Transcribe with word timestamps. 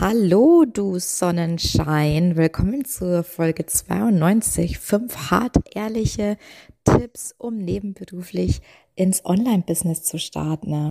Hallo, 0.00 0.64
du 0.64 1.00
Sonnenschein. 1.00 2.36
Willkommen 2.36 2.84
zur 2.84 3.24
Folge 3.24 3.66
92. 3.66 4.78
Fünf 4.78 5.32
hart 5.32 5.56
ehrliche 5.74 6.36
Tipps, 6.84 7.34
um 7.36 7.58
nebenberuflich 7.58 8.60
ins 8.94 9.24
Online-Business 9.24 10.04
zu 10.04 10.20
starten. 10.20 10.88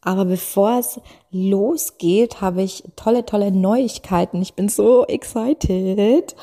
Aber 0.00 0.24
bevor 0.24 0.78
es 0.78 0.98
losgeht, 1.30 2.40
habe 2.40 2.62
ich 2.62 2.84
tolle, 2.96 3.26
tolle 3.26 3.52
Neuigkeiten. 3.52 4.40
Ich 4.40 4.54
bin 4.54 4.70
so 4.70 5.04
excited, 5.04 6.34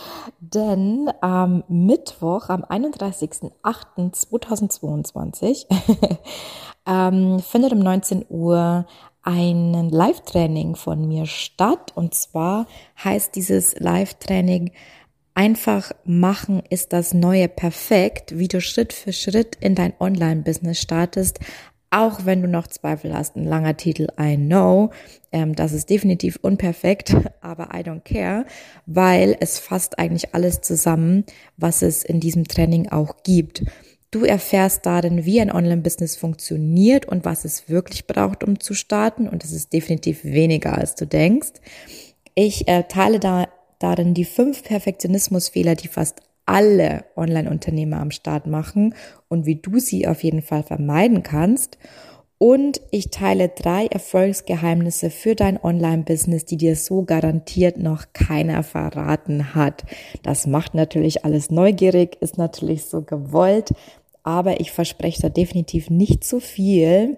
denn 0.41 1.09
am 1.21 1.63
Mittwoch, 1.69 2.49
am 2.49 2.63
31.08.2022, 2.65 5.65
ähm, 6.85 7.39
findet 7.39 7.73
um 7.73 7.79
19 7.79 8.27
Uhr 8.29 8.85
ein 9.23 9.89
Live-Training 9.89 10.75
von 10.75 11.07
mir 11.07 11.25
statt. 11.25 11.91
Und 11.95 12.13
zwar 12.13 12.67
heißt 13.03 13.35
dieses 13.35 13.79
Live-Training 13.79 14.71
Einfach 15.35 15.91
machen 16.05 16.61
ist 16.69 16.93
das 16.93 17.15
neue 17.15 17.47
Perfekt, 17.47 18.37
wie 18.37 18.47
du 18.47 18.61
Schritt 18.61 18.93
für 18.93 19.13
Schritt 19.13 19.57
in 19.59 19.73
dein 19.73 19.93
Online-Business 19.99 20.79
startest, 20.79 21.39
auch 21.89 22.25
wenn 22.25 22.43
du 22.43 22.47
noch 22.47 22.67
Zweifel 22.67 23.15
hast. 23.15 23.35
Ein 23.35 23.45
langer 23.45 23.75
Titel, 23.75 24.07
I 24.19 24.37
know, 24.37 24.91
ähm, 25.31 25.55
das 25.55 25.73
ist 25.73 25.89
definitiv 25.89 26.37
unperfekt, 26.41 27.15
aber 27.41 27.69
I 27.73 27.79
don't 27.79 28.01
care, 28.01 28.45
weil 28.85 29.35
es 29.39 29.57
fasst 29.57 29.97
eigentlich 29.97 30.35
alles 30.35 30.61
zusammen, 30.61 31.25
was 31.57 31.81
es 31.81 32.03
in 32.03 32.19
diesem 32.19 32.47
Training 32.47 32.89
auch 32.89 33.23
gibt. 33.23 33.63
Du 34.13 34.25
erfährst 34.25 34.85
darin, 34.85 35.25
wie 35.25 35.41
ein 35.41 35.51
Online-Business 35.51 36.17
funktioniert 36.17 37.07
und 37.07 37.25
was 37.25 37.45
es 37.45 37.67
wirklich 37.67 38.05
braucht, 38.05 38.43
um 38.43 38.59
zu 38.59 38.75
starten. 38.75 39.27
Und 39.27 39.43
es 39.43 39.51
ist 39.51 39.73
definitiv 39.73 40.23
weniger, 40.23 40.77
als 40.77 40.93
du 40.93 41.07
denkst. 41.07 41.53
Ich 42.35 42.67
äh, 42.67 42.83
teile 42.83 43.19
da 43.19 43.47
darin 43.79 44.13
die 44.13 44.25
fünf 44.25 44.63
Perfektionismusfehler, 44.65 45.73
die 45.73 45.87
fast 45.87 46.21
alle 46.45 47.05
Online-Unternehmer 47.15 48.01
am 48.01 48.11
Start 48.11 48.45
machen 48.45 48.93
und 49.29 49.47
wie 49.47 49.55
du 49.55 49.79
sie 49.79 50.07
auf 50.07 50.23
jeden 50.23 50.43
Fall 50.43 50.61
vermeiden 50.61 51.23
kannst. 51.23 51.79
Und 52.37 52.81
ich 52.91 53.09
teile 53.09 53.49
drei 53.49 53.87
Erfolgsgeheimnisse 53.87 55.09
für 55.09 55.33
dein 55.33 55.57
Online-Business, 55.59 56.45
die 56.45 56.57
dir 56.57 56.75
so 56.75 57.03
garantiert 57.03 57.77
noch 57.77 58.07
keiner 58.13 58.61
verraten 58.61 59.55
hat. 59.55 59.85
Das 60.21 60.45
macht 60.45 60.75
natürlich 60.75 61.25
alles 61.25 61.49
neugierig, 61.49 62.17
ist 62.19 62.37
natürlich 62.37 62.85
so 62.85 63.01
gewollt, 63.01 63.71
aber 64.23 64.59
ich 64.59 64.71
verspreche 64.71 65.21
da 65.21 65.29
definitiv 65.29 65.89
nicht 65.89 66.23
zu 66.23 66.39
viel. 66.39 67.17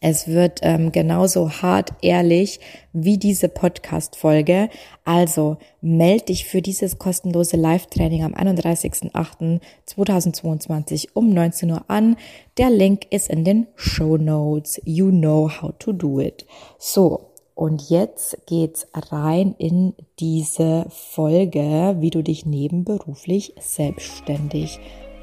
Es 0.00 0.28
wird 0.28 0.60
ähm, 0.62 0.92
genauso 0.92 1.50
hart 1.50 1.92
ehrlich 2.02 2.60
wie 2.92 3.18
diese 3.18 3.48
Podcast-Folge. 3.48 4.68
Also 5.04 5.56
melde 5.80 6.26
dich 6.26 6.44
für 6.44 6.62
dieses 6.62 6.98
kostenlose 6.98 7.56
Live-Training 7.56 8.22
am 8.24 8.34
31.08.2022 8.34 11.08
um 11.14 11.30
19 11.30 11.70
Uhr 11.70 11.84
an. 11.88 12.16
Der 12.58 12.70
Link 12.70 13.06
ist 13.10 13.30
in 13.30 13.44
den 13.44 13.68
Show 13.74 14.16
Notes. 14.16 14.80
You 14.84 15.10
know 15.10 15.50
how 15.50 15.72
to 15.78 15.92
do 15.92 16.20
it. 16.20 16.46
So. 16.78 17.32
Und 17.54 17.88
jetzt 17.88 18.36
geht's 18.46 18.86
rein 18.92 19.54
in 19.56 19.94
diese 20.20 20.84
Folge, 20.90 21.96
wie 22.00 22.10
du 22.10 22.22
dich 22.22 22.44
nebenberuflich 22.44 23.54
selbstständig 23.58 24.78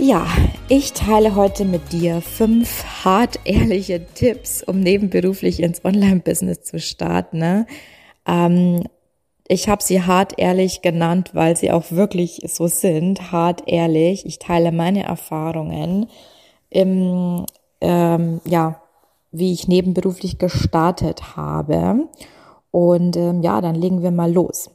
Ja, 0.00 0.28
ich 0.68 0.92
teile 0.92 1.34
heute 1.34 1.64
mit 1.64 1.92
dir 1.92 2.20
fünf 2.20 2.84
hart 3.04 3.40
ehrliche 3.42 4.06
Tipps, 4.06 4.62
um 4.62 4.78
nebenberuflich 4.78 5.60
ins 5.60 5.84
Online-Business 5.84 6.62
zu 6.62 6.78
starten. 6.78 7.38
Ne? 7.38 7.66
Ähm, 8.24 8.84
ich 9.48 9.68
habe 9.68 9.82
sie 9.82 10.02
hart 10.02 10.34
ehrlich 10.38 10.82
genannt, 10.82 11.30
weil 11.32 11.56
sie 11.56 11.72
auch 11.72 11.90
wirklich 11.90 12.42
so 12.46 12.68
sind, 12.68 13.32
hart 13.32 13.64
ehrlich. 13.66 14.24
Ich 14.24 14.38
teile 14.38 14.70
meine 14.70 15.02
Erfahrungen 15.02 16.06
im, 16.70 17.44
ähm, 17.80 18.40
ja, 18.44 18.80
wie 19.32 19.52
ich 19.52 19.66
nebenberuflich 19.66 20.38
gestartet 20.38 21.36
habe. 21.36 22.08
Und 22.70 23.16
ähm, 23.16 23.42
ja, 23.42 23.60
dann 23.60 23.74
legen 23.74 24.04
wir 24.04 24.12
mal 24.12 24.32
los. 24.32 24.70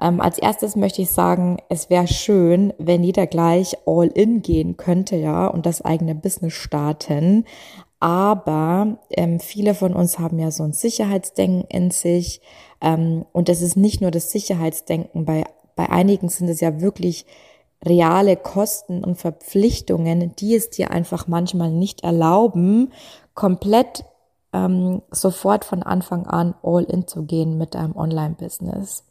Ähm, 0.00 0.20
als 0.20 0.38
erstes 0.38 0.76
möchte 0.76 1.02
ich 1.02 1.10
sagen, 1.10 1.58
es 1.68 1.88
wäre 1.88 2.08
schön, 2.08 2.72
wenn 2.78 3.04
jeder 3.04 3.26
gleich 3.26 3.76
all 3.86 4.08
in 4.08 4.42
gehen 4.42 4.76
könnte, 4.76 5.16
ja, 5.16 5.46
und 5.46 5.66
das 5.66 5.82
eigene 5.82 6.14
Business 6.14 6.54
starten. 6.54 7.44
Aber 8.00 8.98
ähm, 9.10 9.40
viele 9.40 9.74
von 9.74 9.94
uns 9.94 10.18
haben 10.18 10.38
ja 10.38 10.50
so 10.50 10.64
ein 10.64 10.72
Sicherheitsdenken 10.72 11.64
in 11.68 11.90
sich. 11.90 12.40
Ähm, 12.80 13.24
und 13.32 13.48
das 13.48 13.62
ist 13.62 13.76
nicht 13.76 14.00
nur 14.00 14.10
das 14.10 14.30
Sicherheitsdenken. 14.30 15.24
Bei, 15.24 15.44
bei 15.76 15.88
einigen 15.88 16.28
sind 16.28 16.48
es 16.48 16.60
ja 16.60 16.80
wirklich 16.80 17.24
reale 17.84 18.36
Kosten 18.36 19.04
und 19.04 19.16
Verpflichtungen, 19.16 20.34
die 20.36 20.54
es 20.54 20.70
dir 20.70 20.90
einfach 20.90 21.28
manchmal 21.28 21.70
nicht 21.70 22.02
erlauben, 22.02 22.92
komplett 23.34 24.04
ähm, 24.52 25.02
sofort 25.10 25.64
von 25.64 25.82
Anfang 25.82 26.26
an 26.26 26.54
all 26.62 26.84
in 26.84 27.06
zu 27.06 27.24
gehen 27.24 27.58
mit 27.58 27.74
deinem 27.74 27.96
Online-Business. 27.96 29.04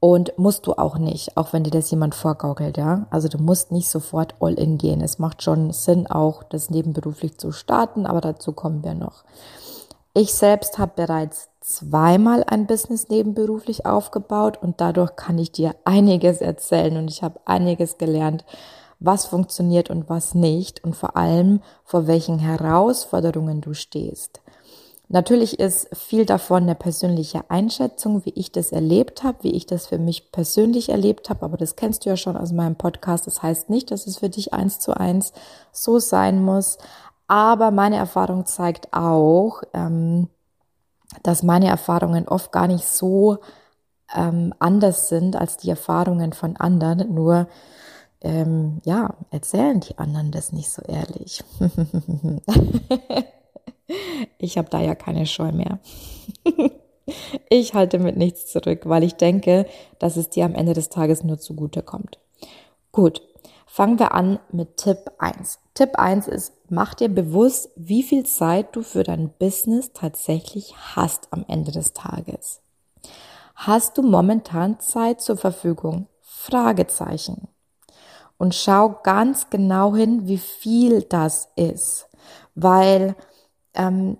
Und 0.00 0.36
musst 0.36 0.66
du 0.66 0.74
auch 0.74 0.98
nicht, 0.98 1.36
auch 1.38 1.54
wenn 1.54 1.64
dir 1.64 1.70
das 1.70 1.90
jemand 1.90 2.14
vorgaukelt, 2.14 2.76
ja. 2.76 3.06
Also 3.10 3.28
du 3.28 3.38
musst 3.38 3.72
nicht 3.72 3.88
sofort 3.88 4.34
all 4.38 4.52
in 4.52 4.76
gehen. 4.76 5.00
Es 5.00 5.18
macht 5.18 5.42
schon 5.42 5.72
Sinn, 5.72 6.06
auch 6.06 6.42
das 6.42 6.68
nebenberuflich 6.68 7.38
zu 7.38 7.52
starten, 7.52 8.04
aber 8.04 8.20
dazu 8.20 8.52
kommen 8.52 8.84
wir 8.84 8.94
noch. 8.94 9.24
Ich 10.12 10.34
selbst 10.34 10.78
habe 10.78 10.92
bereits 10.94 11.48
zweimal 11.60 12.44
ein 12.46 12.66
Business 12.66 13.08
nebenberuflich 13.08 13.86
aufgebaut 13.86 14.58
und 14.60 14.80
dadurch 14.80 15.16
kann 15.16 15.38
ich 15.38 15.50
dir 15.50 15.74
einiges 15.84 16.40
erzählen 16.40 16.98
und 16.98 17.08
ich 17.08 17.22
habe 17.22 17.40
einiges 17.46 17.98
gelernt, 17.98 18.44
was 19.00 19.24
funktioniert 19.24 19.90
und 19.90 20.08
was 20.08 20.34
nicht 20.34 20.84
und 20.84 20.94
vor 20.94 21.16
allem 21.16 21.62
vor 21.82 22.06
welchen 22.06 22.38
Herausforderungen 22.38 23.60
du 23.60 23.74
stehst. 23.74 24.40
Natürlich 25.08 25.60
ist 25.60 25.94
viel 25.94 26.24
davon 26.24 26.62
eine 26.62 26.74
persönliche 26.74 27.50
Einschätzung, 27.50 28.24
wie 28.24 28.32
ich 28.34 28.52
das 28.52 28.72
erlebt 28.72 29.22
habe, 29.22 29.42
wie 29.42 29.52
ich 29.52 29.66
das 29.66 29.86
für 29.86 29.98
mich 29.98 30.32
persönlich 30.32 30.88
erlebt 30.88 31.28
habe, 31.28 31.44
aber 31.44 31.56
das 31.56 31.76
kennst 31.76 32.04
du 32.04 32.10
ja 32.10 32.16
schon 32.16 32.36
aus 32.36 32.52
meinem 32.52 32.76
Podcast. 32.76 33.26
Das 33.26 33.42
heißt 33.42 33.68
nicht, 33.68 33.90
dass 33.90 34.06
es 34.06 34.18
für 34.18 34.30
dich 34.30 34.54
eins 34.54 34.80
zu 34.80 34.96
eins 34.96 35.32
so 35.72 35.98
sein 35.98 36.42
muss. 36.42 36.78
Aber 37.26 37.70
meine 37.70 37.96
Erfahrung 37.96 38.46
zeigt 38.46 38.92
auch, 38.92 39.62
ähm, 39.74 40.28
dass 41.22 41.42
meine 41.42 41.68
Erfahrungen 41.68 42.26
oft 42.26 42.50
gar 42.50 42.66
nicht 42.66 42.86
so 42.86 43.38
ähm, 44.14 44.54
anders 44.58 45.08
sind 45.08 45.36
als 45.36 45.58
die 45.58 45.70
Erfahrungen 45.70 46.32
von 46.32 46.56
anderen. 46.56 47.14
Nur 47.14 47.46
ähm, 48.22 48.80
ja, 48.84 49.14
erzählen 49.30 49.80
die 49.80 49.98
anderen 49.98 50.30
das 50.30 50.52
nicht 50.52 50.70
so 50.70 50.82
ehrlich. 50.82 51.44
Ich 54.38 54.56
habe 54.56 54.70
da 54.70 54.80
ja 54.80 54.94
keine 54.94 55.26
Scheu 55.26 55.52
mehr. 55.52 55.78
ich 57.50 57.74
halte 57.74 57.98
mit 57.98 58.16
nichts 58.16 58.46
zurück, 58.46 58.82
weil 58.84 59.02
ich 59.02 59.14
denke, 59.14 59.66
dass 59.98 60.16
es 60.16 60.30
dir 60.30 60.46
am 60.46 60.54
Ende 60.54 60.72
des 60.72 60.88
Tages 60.88 61.22
nur 61.22 61.38
zugute 61.38 61.82
kommt. 61.82 62.18
Gut, 62.92 63.22
fangen 63.66 63.98
wir 63.98 64.12
an 64.12 64.38
mit 64.52 64.78
Tipp 64.78 64.98
1. 65.18 65.58
Tipp 65.74 65.98
1 65.98 66.28
ist, 66.28 66.52
mach 66.68 66.94
dir 66.94 67.08
bewusst, 67.08 67.70
wie 67.76 68.02
viel 68.02 68.24
Zeit 68.24 68.74
du 68.76 68.82
für 68.82 69.02
dein 69.02 69.30
Business 69.38 69.92
tatsächlich 69.92 70.74
hast 70.94 71.28
am 71.30 71.44
Ende 71.48 71.72
des 71.72 71.92
Tages. 71.92 72.60
Hast 73.54 73.98
du 73.98 74.02
momentan 74.02 74.80
Zeit 74.80 75.20
zur 75.20 75.36
Verfügung? 75.36 76.06
Fragezeichen. 76.20 77.48
Und 78.36 78.54
schau 78.54 79.00
ganz 79.02 79.48
genau 79.48 79.94
hin, 79.94 80.26
wie 80.26 80.38
viel 80.38 81.02
das 81.02 81.48
ist. 81.56 82.08
Weil 82.54 83.14
ähm, 83.74 84.18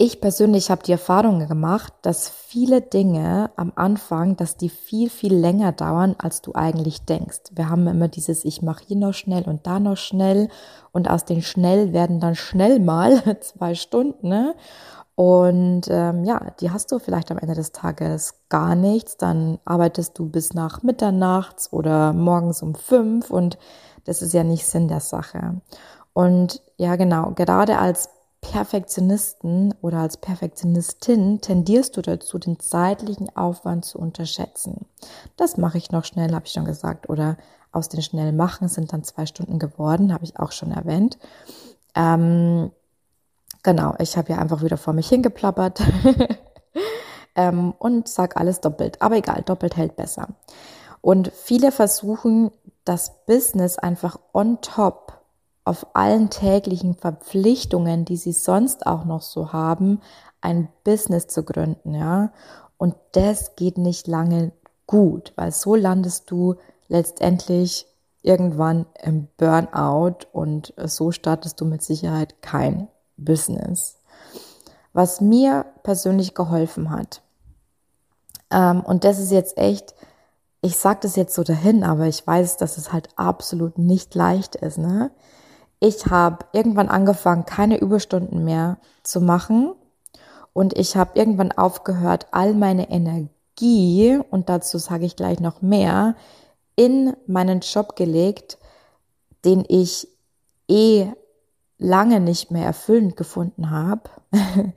ich 0.00 0.20
persönlich 0.20 0.70
habe 0.70 0.84
die 0.84 0.92
Erfahrung 0.92 1.48
gemacht, 1.48 1.92
dass 2.02 2.28
viele 2.28 2.80
Dinge 2.80 3.50
am 3.56 3.72
Anfang, 3.74 4.36
dass 4.36 4.56
die 4.56 4.68
viel, 4.68 5.10
viel 5.10 5.34
länger 5.34 5.72
dauern, 5.72 6.14
als 6.18 6.40
du 6.40 6.54
eigentlich 6.54 7.04
denkst. 7.04 7.50
Wir 7.50 7.68
haben 7.68 7.84
immer 7.88 8.06
dieses, 8.06 8.44
ich 8.44 8.62
mache 8.62 8.84
hier 8.86 8.96
noch 8.96 9.12
schnell 9.12 9.42
und 9.42 9.66
da 9.66 9.80
noch 9.80 9.96
schnell 9.96 10.50
und 10.92 11.10
aus 11.10 11.24
den 11.24 11.42
schnell 11.42 11.92
werden 11.92 12.20
dann 12.20 12.36
schnell 12.36 12.78
mal 12.78 13.20
zwei 13.40 13.74
Stunden. 13.74 14.28
Ne? 14.28 14.54
Und 15.16 15.88
ähm, 15.88 16.24
ja, 16.24 16.52
die 16.60 16.70
hast 16.70 16.92
du 16.92 17.00
vielleicht 17.00 17.32
am 17.32 17.38
Ende 17.38 17.56
des 17.56 17.72
Tages 17.72 18.34
gar 18.48 18.76
nichts. 18.76 19.16
Dann 19.16 19.58
arbeitest 19.64 20.16
du 20.16 20.28
bis 20.28 20.54
nach 20.54 20.84
Mitternachts 20.84 21.72
oder 21.72 22.12
morgens 22.12 22.62
um 22.62 22.76
fünf 22.76 23.32
und 23.32 23.58
das 24.04 24.22
ist 24.22 24.32
ja 24.32 24.44
nicht 24.44 24.64
Sinn 24.64 24.86
der 24.86 25.00
Sache. 25.00 25.60
Und 26.18 26.62
ja, 26.78 26.96
genau, 26.96 27.30
gerade 27.36 27.78
als 27.78 28.08
Perfektionisten 28.40 29.72
oder 29.82 29.98
als 29.98 30.16
Perfektionistin 30.16 31.40
tendierst 31.40 31.96
du 31.96 32.02
dazu, 32.02 32.40
den 32.40 32.58
zeitlichen 32.58 33.36
Aufwand 33.36 33.84
zu 33.84 34.00
unterschätzen. 34.00 34.86
Das 35.36 35.58
mache 35.58 35.78
ich 35.78 35.92
noch 35.92 36.04
schnell, 36.04 36.34
habe 36.34 36.44
ich 36.44 36.52
schon 36.52 36.64
gesagt. 36.64 37.08
Oder 37.08 37.36
aus 37.70 37.88
den 37.88 38.02
schnell 38.02 38.32
machen 38.32 38.66
sind 38.66 38.92
dann 38.92 39.04
zwei 39.04 39.26
Stunden 39.26 39.60
geworden, 39.60 40.12
habe 40.12 40.24
ich 40.24 40.40
auch 40.40 40.50
schon 40.50 40.72
erwähnt. 40.72 41.18
Ähm, 41.94 42.72
genau, 43.62 43.94
ich 44.00 44.16
habe 44.16 44.32
ja 44.32 44.38
einfach 44.38 44.64
wieder 44.64 44.76
vor 44.76 44.94
mich 44.94 45.08
hingeplappert 45.08 45.80
ähm, 47.36 47.74
und 47.78 48.08
sag 48.08 48.36
alles 48.36 48.60
doppelt. 48.60 49.00
Aber 49.02 49.14
egal, 49.14 49.42
doppelt 49.42 49.76
hält 49.76 49.94
besser. 49.94 50.26
Und 51.00 51.30
viele 51.32 51.70
versuchen, 51.70 52.50
das 52.84 53.24
Business 53.24 53.78
einfach 53.78 54.18
on 54.32 54.60
top 54.62 55.17
auf 55.68 55.86
allen 55.94 56.30
täglichen 56.30 56.94
Verpflichtungen, 56.94 58.04
die 58.04 58.16
sie 58.16 58.32
sonst 58.32 58.86
auch 58.86 59.04
noch 59.04 59.22
so 59.22 59.52
haben, 59.52 60.00
ein 60.40 60.68
Business 60.82 61.26
zu 61.26 61.42
gründen, 61.42 61.94
ja. 61.94 62.32
Und 62.78 62.94
das 63.12 63.54
geht 63.56 63.76
nicht 63.76 64.06
lange 64.06 64.52
gut, 64.86 65.32
weil 65.36 65.52
so 65.52 65.74
landest 65.74 66.30
du 66.30 66.54
letztendlich 66.88 67.86
irgendwann 68.22 68.86
im 69.02 69.28
Burnout 69.36 70.26
und 70.32 70.72
so 70.84 71.10
startest 71.12 71.60
du 71.60 71.64
mit 71.64 71.82
Sicherheit 71.82 72.40
kein 72.40 72.88
Business. 73.16 73.98
Was 74.92 75.20
mir 75.20 75.66
persönlich 75.82 76.34
geholfen 76.34 76.90
hat, 76.90 77.20
ähm, 78.50 78.80
und 78.80 79.04
das 79.04 79.18
ist 79.18 79.30
jetzt 79.30 79.58
echt, 79.58 79.94
ich 80.62 80.78
sage 80.78 81.00
das 81.02 81.16
jetzt 81.16 81.34
so 81.34 81.44
dahin, 81.44 81.84
aber 81.84 82.06
ich 82.06 82.26
weiß, 82.26 82.56
dass 82.56 82.78
es 82.78 82.92
halt 82.92 83.08
absolut 83.16 83.78
nicht 83.78 84.14
leicht 84.14 84.56
ist, 84.56 84.78
ne? 84.78 85.10
Ich 85.80 86.06
habe 86.06 86.46
irgendwann 86.52 86.88
angefangen, 86.88 87.44
keine 87.46 87.78
Überstunden 87.78 88.44
mehr 88.44 88.78
zu 89.02 89.20
machen 89.20 89.74
und 90.52 90.76
ich 90.76 90.96
habe 90.96 91.18
irgendwann 91.18 91.52
aufgehört, 91.52 92.26
all 92.32 92.54
meine 92.54 92.90
Energie, 92.90 94.20
und 94.30 94.48
dazu 94.48 94.78
sage 94.78 95.04
ich 95.04 95.16
gleich 95.16 95.40
noch 95.40 95.62
mehr, 95.62 96.16
in 96.76 97.14
meinen 97.26 97.60
Job 97.60 97.96
gelegt, 97.96 98.58
den 99.44 99.64
ich 99.68 100.08
eh 100.68 101.08
lange 101.78 102.20
nicht 102.20 102.50
mehr 102.50 102.66
erfüllend 102.66 103.16
gefunden 103.16 103.70
habe. 103.70 104.10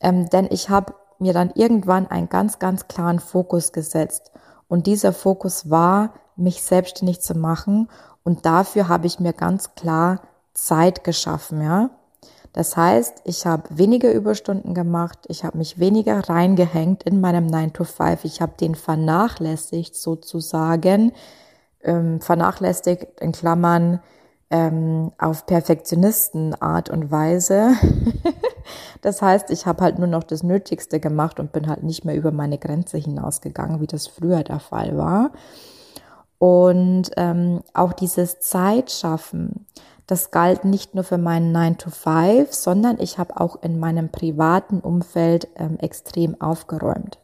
ähm, 0.00 0.28
denn 0.30 0.48
ich 0.50 0.70
habe 0.70 0.94
mir 1.18 1.32
dann 1.32 1.50
irgendwann 1.54 2.06
einen 2.08 2.28
ganz, 2.28 2.58
ganz 2.58 2.88
klaren 2.88 3.20
Fokus 3.20 3.72
gesetzt. 3.72 4.32
Und 4.68 4.86
dieser 4.86 5.12
Fokus 5.12 5.70
war, 5.70 6.14
mich 6.36 6.62
selbstständig 6.62 7.20
zu 7.22 7.34
machen 7.34 7.88
und 8.26 8.44
dafür 8.44 8.88
habe 8.88 9.06
ich 9.06 9.20
mir 9.20 9.32
ganz 9.32 9.76
klar 9.76 10.20
Zeit 10.52 11.04
geschaffen, 11.04 11.62
ja. 11.62 11.90
Das 12.52 12.76
heißt, 12.76 13.20
ich 13.24 13.46
habe 13.46 13.62
weniger 13.70 14.10
Überstunden 14.10 14.74
gemacht, 14.74 15.20
ich 15.28 15.44
habe 15.44 15.58
mich 15.58 15.78
weniger 15.78 16.28
reingehängt 16.28 17.04
in 17.04 17.20
meinem 17.20 17.46
9 17.46 17.72
to 17.72 17.84
5, 17.84 18.24
ich 18.24 18.40
habe 18.40 18.54
den 18.58 18.74
vernachlässigt 18.74 19.94
sozusagen, 19.94 21.12
ähm, 21.84 22.20
vernachlässigt 22.20 23.20
in 23.20 23.30
Klammern 23.30 24.00
ähm, 24.50 25.12
auf 25.18 25.46
Perfektionistenart 25.46 26.90
und 26.90 27.12
Weise. 27.12 27.74
das 29.02 29.22
heißt, 29.22 29.50
ich 29.50 29.66
habe 29.66 29.84
halt 29.84 30.00
nur 30.00 30.08
noch 30.08 30.24
das 30.24 30.42
Nötigste 30.42 30.98
gemacht 30.98 31.38
und 31.38 31.52
bin 31.52 31.68
halt 31.68 31.84
nicht 31.84 32.04
mehr 32.04 32.16
über 32.16 32.32
meine 32.32 32.58
Grenze 32.58 32.98
hinausgegangen, 32.98 33.80
wie 33.80 33.86
das 33.86 34.08
früher 34.08 34.42
der 34.42 34.58
Fall 34.58 34.96
war. 34.96 35.30
Und 36.38 37.10
ähm, 37.16 37.62
auch 37.72 37.92
dieses 37.92 38.40
Zeitschaffen, 38.40 39.66
das 40.06 40.30
galt 40.30 40.64
nicht 40.64 40.94
nur 40.94 41.04
für 41.04 41.18
meinen 41.18 41.50
9 41.52 41.78
to 41.78 41.90
5, 41.90 42.52
sondern 42.52 43.00
ich 43.00 43.18
habe 43.18 43.40
auch 43.40 43.62
in 43.62 43.78
meinem 43.78 44.10
privaten 44.10 44.80
Umfeld 44.80 45.48
ähm, 45.56 45.78
extrem 45.80 46.40
aufgeräumt. 46.40 47.18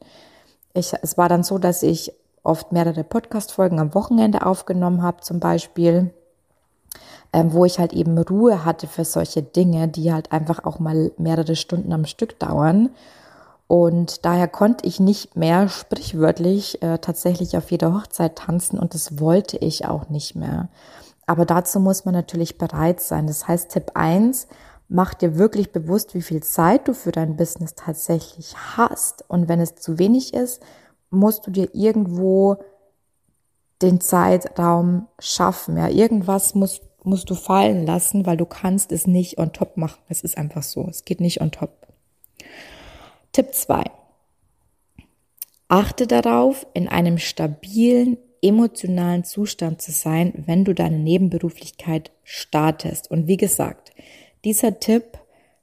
Ich, 0.73 0.93
es 1.03 1.17
war 1.19 1.29
dann 1.29 1.45
so, 1.45 1.59
dass 1.59 1.83
ich 1.83 2.13
oft 2.43 2.73
mehrere 2.73 3.05
Podcast-Folgen 3.05 3.79
am 3.79 3.95
Wochenende 3.95 4.45
aufgenommen 4.45 5.03
habe, 5.03 5.21
zum 5.21 5.39
Beispiel, 5.39 6.11
ähm, 7.33 7.53
wo 7.53 7.65
ich 7.65 7.79
halt 7.79 7.93
eben 7.93 8.19
Ruhe 8.19 8.65
hatte 8.65 8.89
für 8.89 9.05
solche 9.05 9.43
Dinge, 9.43 9.89
die 9.89 10.13
halt 10.13 10.33
einfach 10.33 10.65
auch 10.65 10.79
mal 10.79 11.13
mehrere 11.19 11.55
Stunden 11.55 11.93
am 11.93 12.05
Stück 12.05 12.39
dauern. 12.39 12.91
Und 13.73 14.27
daher 14.27 14.49
konnte 14.49 14.87
ich 14.87 15.01
nicht 15.01 15.35
mehr 15.35 15.67
sprichwörtlich 15.67 16.83
äh, 16.83 16.99
tatsächlich 16.99 17.57
auf 17.57 17.71
jeder 17.71 17.95
Hochzeit 17.95 18.37
tanzen 18.37 18.79
und 18.79 18.93
das 18.93 19.19
wollte 19.19 19.57
ich 19.57 19.87
auch 19.87 20.11
nicht 20.11 20.35
mehr. 20.35 20.69
Aber 21.27 21.47
dazu 21.47 21.81
muss 21.81 22.05
man 22.05 22.13
natürlich 22.13 22.59
bereit 22.59 23.01
sein. 23.01 23.27
Das 23.27 23.49
heißt, 23.49 23.71
Tipp 23.71 23.93
eins: 23.95 24.47
mach 24.89 25.15
dir 25.15 25.39
wirklich 25.39 25.73
bewusst, 25.73 26.15
wie 26.15 26.21
viel 26.21 26.43
Zeit 26.43 26.87
du 26.87 26.93
für 26.93 27.13
dein 27.13 27.39
Business 27.39 27.75
tatsächlich 27.75 28.55
hast. 28.77 29.25
Und 29.29 29.49
wenn 29.49 29.59
es 29.59 29.75
zu 29.77 29.99
wenig 29.99 30.35
ist, 30.35 30.63
musst 31.09 31.47
du 31.47 31.51
dir 31.51 31.75
irgendwo 31.75 32.59
den 33.81 34.03
Zeitraum 34.03 35.09
schaffen. 35.19 35.79
Ja, 35.79 35.89
irgendwas 35.89 36.55
musst, 36.55 36.83
musst 37.05 37.31
du 37.31 37.35
fallen 37.35 37.87
lassen, 37.87 38.27
weil 38.27 38.37
du 38.37 38.45
kannst 38.45 38.93
es 38.93 39.07
nicht 39.07 39.39
on 39.39 39.55
top 39.55 39.79
machen. 39.79 40.03
Es 40.11 40.21
ist 40.21 40.37
einfach 40.37 40.63
so. 40.63 40.87
Es 40.91 41.07
geht 41.07 41.23
nicht 41.23 41.41
on 41.41 41.53
top. 41.53 41.82
Tipp 43.33 43.55
2. 43.55 43.85
Achte 45.69 46.07
darauf, 46.07 46.67
in 46.75 46.87
einem 46.87 47.17
stabilen 47.17 48.19
emotionalen 48.43 49.25
Zustand 49.25 49.81
zu 49.81 49.91
sein, 49.91 50.35
wenn 50.45 50.67
du 50.67 50.75
deine 50.75 50.99
Nebenberuflichkeit 50.99 52.11
startest. 52.25 53.11
Und 53.11 53.29
wie 53.29 53.39
gesagt, 53.39 53.93
dieser 54.45 54.81
Tipp 54.81 55.19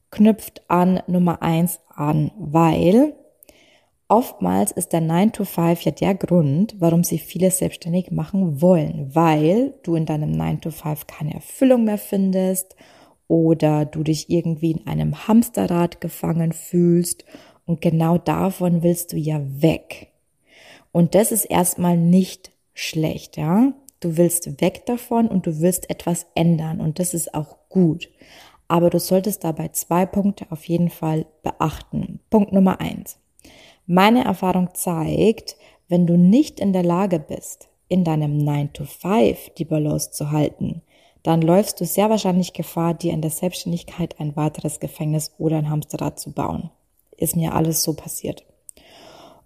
knüpft 0.10 0.64
an 0.68 1.04
Nummer 1.06 1.44
eins 1.44 1.80
an, 1.94 2.32
weil 2.40 3.14
oftmals 4.08 4.72
ist 4.72 4.92
der 4.92 5.02
9 5.02 5.34
to 5.34 5.46
5 5.46 5.82
ja 5.84 5.92
der 5.92 6.16
Grund, 6.16 6.76
warum 6.80 7.04
sie 7.04 7.20
viele 7.20 7.52
selbstständig 7.52 8.10
machen 8.10 8.64
wollen, 8.64 9.14
weil 9.14 9.76
du 9.84 9.94
in 9.94 10.08
deinem 10.08 10.32
9 10.32 10.62
to 10.62 10.72
5 10.72 11.06
keine 11.06 11.36
Erfüllung 11.36 11.84
mehr 11.84 12.00
findest 12.00 12.76
oder 13.28 13.86
du 13.86 14.02
dich 14.02 14.32
irgendwie 14.32 14.72
in 14.72 14.88
einem 14.88 15.28
Hamsterrad 15.28 16.02
gefangen 16.02 16.52
fühlst 16.52 17.26
und 17.70 17.82
genau 17.82 18.18
davon 18.18 18.82
willst 18.82 19.14
du 19.14 19.18
ja 19.18 19.40
weg. 19.62 20.08
Und 20.92 21.14
das 21.14 21.32
ist 21.32 21.46
erstmal 21.46 21.98
nicht 21.98 22.50
schlecht, 22.74 23.38
ja. 23.38 23.74
Du 24.00 24.18
willst 24.18 24.60
weg 24.60 24.88
davon 24.88 25.28
und 25.28 25.46
du 25.46 25.60
willst 25.60 25.88
etwas 25.88 26.26
ändern 26.34 26.82
und 26.82 26.98
das 26.98 27.14
ist 27.14 27.36
auch 27.36 27.58
gut. 27.70 28.10
Aber 28.68 28.90
du 28.90 28.98
solltest 28.98 29.44
dabei 29.44 29.68
zwei 29.68 30.08
Punkte 30.08 30.48
auf 30.50 30.66
jeden 30.66 30.90
Fall 30.90 31.28
beachten. 31.44 32.20
Punkt 32.32 32.54
Nummer 32.54 32.82
eins. 32.82 33.20
Meine 33.86 34.26
Erfahrung 34.26 34.74
zeigt, 34.74 35.56
wenn 35.88 36.08
du 36.08 36.18
nicht 36.18 36.60
in 36.60 36.74
der 36.74 36.84
Lage 36.84 37.20
bist, 37.20 37.70
in 37.88 38.04
deinem 38.04 38.40
9 38.40 38.74
to 38.74 38.86
5 38.86 39.52
die 39.60 39.66
Balance 39.66 40.10
zu 40.10 40.32
halten, 40.32 40.82
dann 41.22 41.44
läufst 41.44 41.80
du 41.80 41.86
sehr 41.86 42.10
wahrscheinlich 42.10 42.54
Gefahr, 42.54 42.96
dir 42.96 43.14
in 43.14 43.22
der 43.22 43.30
Selbstständigkeit 43.30 44.20
ein 44.20 44.36
weiteres 44.36 44.80
Gefängnis 44.80 45.36
oder 45.38 45.58
ein 45.58 45.70
Hamsterrad 45.70 46.20
zu 46.20 46.32
bauen 46.32 46.72
ist 47.20 47.36
mir 47.36 47.54
alles 47.54 47.84
so 47.84 47.94
passiert. 47.94 48.46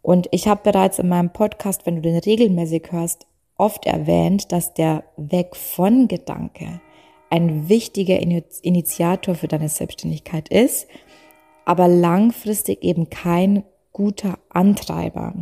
Und 0.02 0.28
ich 0.32 0.48
habe 0.48 0.62
bereits 0.64 1.00
in 1.00 1.08
meinem 1.08 1.32
Podcast, 1.32 1.86
wenn 1.86 1.96
du 1.96 2.02
den 2.02 2.18
regelmäßig 2.18 2.92
hörst, 2.92 3.26
oft 3.58 3.86
erwähnt, 3.86 4.52
dass 4.52 4.74
der 4.74 5.04
Weg 5.16 5.56
von 5.56 6.08
Gedanke 6.08 6.82
ein 7.30 7.70
wichtiger 7.70 8.20
Initiator 8.20 9.36
für 9.36 9.48
deine 9.48 9.70
Selbstständigkeit 9.70 10.50
ist, 10.50 10.88
aber 11.66 11.88
langfristig 11.88 12.84
eben 12.84 13.10
kein 13.10 13.64
guter 13.92 14.38
Antreiber. 14.50 15.34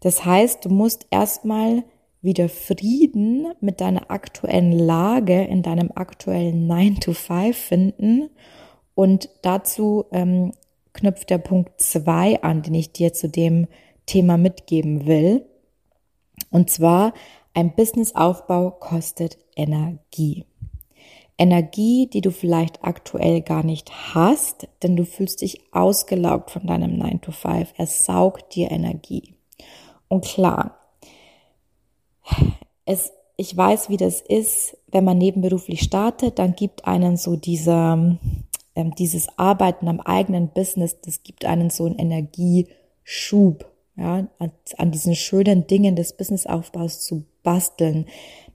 Das 0.00 0.24
heißt, 0.24 0.64
du 0.64 0.70
musst 0.70 1.06
erstmal 1.10 1.84
wieder 2.22 2.48
Frieden 2.48 3.46
mit 3.60 3.80
deiner 3.80 4.10
aktuellen 4.10 4.72
Lage 4.72 5.44
in 5.44 5.62
deinem 5.62 5.92
aktuellen 5.94 6.66
9 6.66 7.00
to 7.00 7.12
5 7.12 7.56
finden 7.56 8.30
und 8.94 9.28
dazu 9.42 10.06
ähm, 10.10 10.52
knüpft 10.96 11.30
der 11.30 11.38
Punkt 11.38 11.80
zwei 11.80 12.42
an, 12.42 12.62
den 12.62 12.74
ich 12.74 12.92
dir 12.92 13.12
zu 13.12 13.28
dem 13.28 13.68
Thema 14.06 14.36
mitgeben 14.36 15.06
will. 15.06 15.46
Und 16.50 16.70
zwar, 16.70 17.12
ein 17.54 17.74
Businessaufbau 17.74 18.70
kostet 18.72 19.38
Energie. 19.54 20.44
Energie, 21.38 22.08
die 22.10 22.20
du 22.22 22.30
vielleicht 22.30 22.82
aktuell 22.82 23.42
gar 23.42 23.62
nicht 23.62 24.14
hast, 24.14 24.68
denn 24.82 24.96
du 24.96 25.04
fühlst 25.04 25.42
dich 25.42 25.60
ausgelaugt 25.72 26.50
von 26.50 26.66
deinem 26.66 26.96
9 26.96 27.20
to 27.20 27.32
5. 27.32 27.74
Er 27.76 27.86
saugt 27.86 28.54
dir 28.54 28.70
Energie. 28.70 29.34
Und 30.08 30.24
klar, 30.24 30.78
es, 32.84 33.12
ich 33.36 33.54
weiß, 33.54 33.90
wie 33.90 33.98
das 33.98 34.20
ist, 34.20 34.78
wenn 34.90 35.04
man 35.04 35.18
nebenberuflich 35.18 35.82
startet, 35.82 36.38
dann 36.38 36.54
gibt 36.54 36.86
einen 36.86 37.16
so 37.16 37.36
dieser, 37.36 38.18
ähm, 38.76 38.94
dieses 38.94 39.26
Arbeiten 39.38 39.88
am 39.88 40.00
eigenen 40.00 40.48
Business, 40.48 41.00
das 41.00 41.22
gibt 41.22 41.44
einen 41.44 41.70
so 41.70 41.86
einen 41.86 41.98
Energieschub, 41.98 43.66
ja, 43.96 44.28
an, 44.38 44.52
an 44.76 44.90
diesen 44.90 45.14
schönen 45.14 45.66
Dingen 45.66 45.96
des 45.96 46.12
Businessaufbaus 46.12 47.00
zu 47.00 47.24
basteln. 47.42 48.06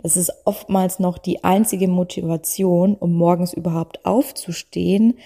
Das 0.04 0.18
ist 0.18 0.32
oftmals 0.46 1.00
noch 1.00 1.18
die 1.18 1.44
einzige 1.44 1.88
Motivation, 1.88 2.96
um 2.96 3.14
morgens 3.14 3.54
überhaupt 3.54 4.06
aufzustehen, 4.06 5.18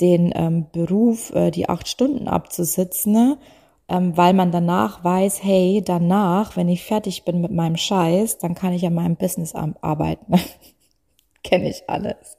den 0.00 0.32
ähm, 0.34 0.66
Beruf, 0.72 1.32
äh, 1.34 1.50
die 1.50 1.68
acht 1.68 1.88
Stunden 1.88 2.26
abzusitzen, 2.26 3.12
ne? 3.12 3.38
ähm, 3.88 4.16
weil 4.16 4.34
man 4.34 4.52
danach 4.52 5.04
weiß, 5.04 5.42
hey, 5.42 5.82
danach, 5.84 6.56
wenn 6.56 6.68
ich 6.68 6.84
fertig 6.84 7.24
bin 7.24 7.40
mit 7.40 7.52
meinem 7.52 7.76
Scheiß, 7.76 8.38
dann 8.38 8.54
kann 8.54 8.72
ich 8.72 8.86
an 8.86 8.94
meinem 8.94 9.16
Business 9.16 9.54
arbeiten. 9.54 10.34
Kenne 11.42 11.68
ich 11.68 11.88
alles. 11.88 12.38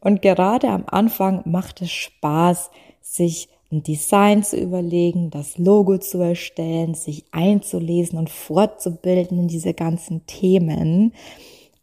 Und 0.00 0.22
gerade 0.22 0.68
am 0.68 0.84
Anfang 0.86 1.42
macht 1.44 1.82
es 1.82 1.90
Spaß, 1.90 2.70
sich 3.00 3.48
ein 3.70 3.82
Design 3.82 4.42
zu 4.42 4.56
überlegen, 4.56 5.30
das 5.30 5.58
Logo 5.58 5.98
zu 5.98 6.18
erstellen, 6.18 6.94
sich 6.94 7.24
einzulesen 7.30 8.18
und 8.18 8.30
fortzubilden 8.30 9.38
in 9.38 9.48
diese 9.48 9.74
ganzen 9.74 10.26
Themen. 10.26 11.12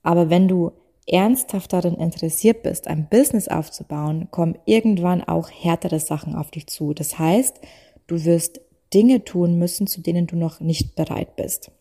Aber 0.03 0.29
wenn 0.29 0.47
du 0.47 0.71
ernsthaft 1.07 1.71
darin 1.71 1.95
interessiert 1.95 2.63
bist, 2.63 2.87
ein 2.87 3.07
Business 3.09 3.47
aufzubauen, 3.47 4.27
kommen 4.31 4.57
irgendwann 4.65 5.23
auch 5.23 5.49
härtere 5.49 5.99
Sachen 5.99 6.35
auf 6.35 6.51
dich 6.51 6.67
zu. 6.67 6.93
Das 6.93 7.17
heißt, 7.17 7.61
du 8.07 8.25
wirst 8.25 8.59
Dinge 8.93 9.23
tun 9.23 9.57
müssen, 9.57 9.87
zu 9.87 10.01
denen 10.01 10.27
du 10.27 10.35
noch 10.35 10.59
nicht 10.59 10.95
bereit 10.95 11.35
bist. 11.35 11.71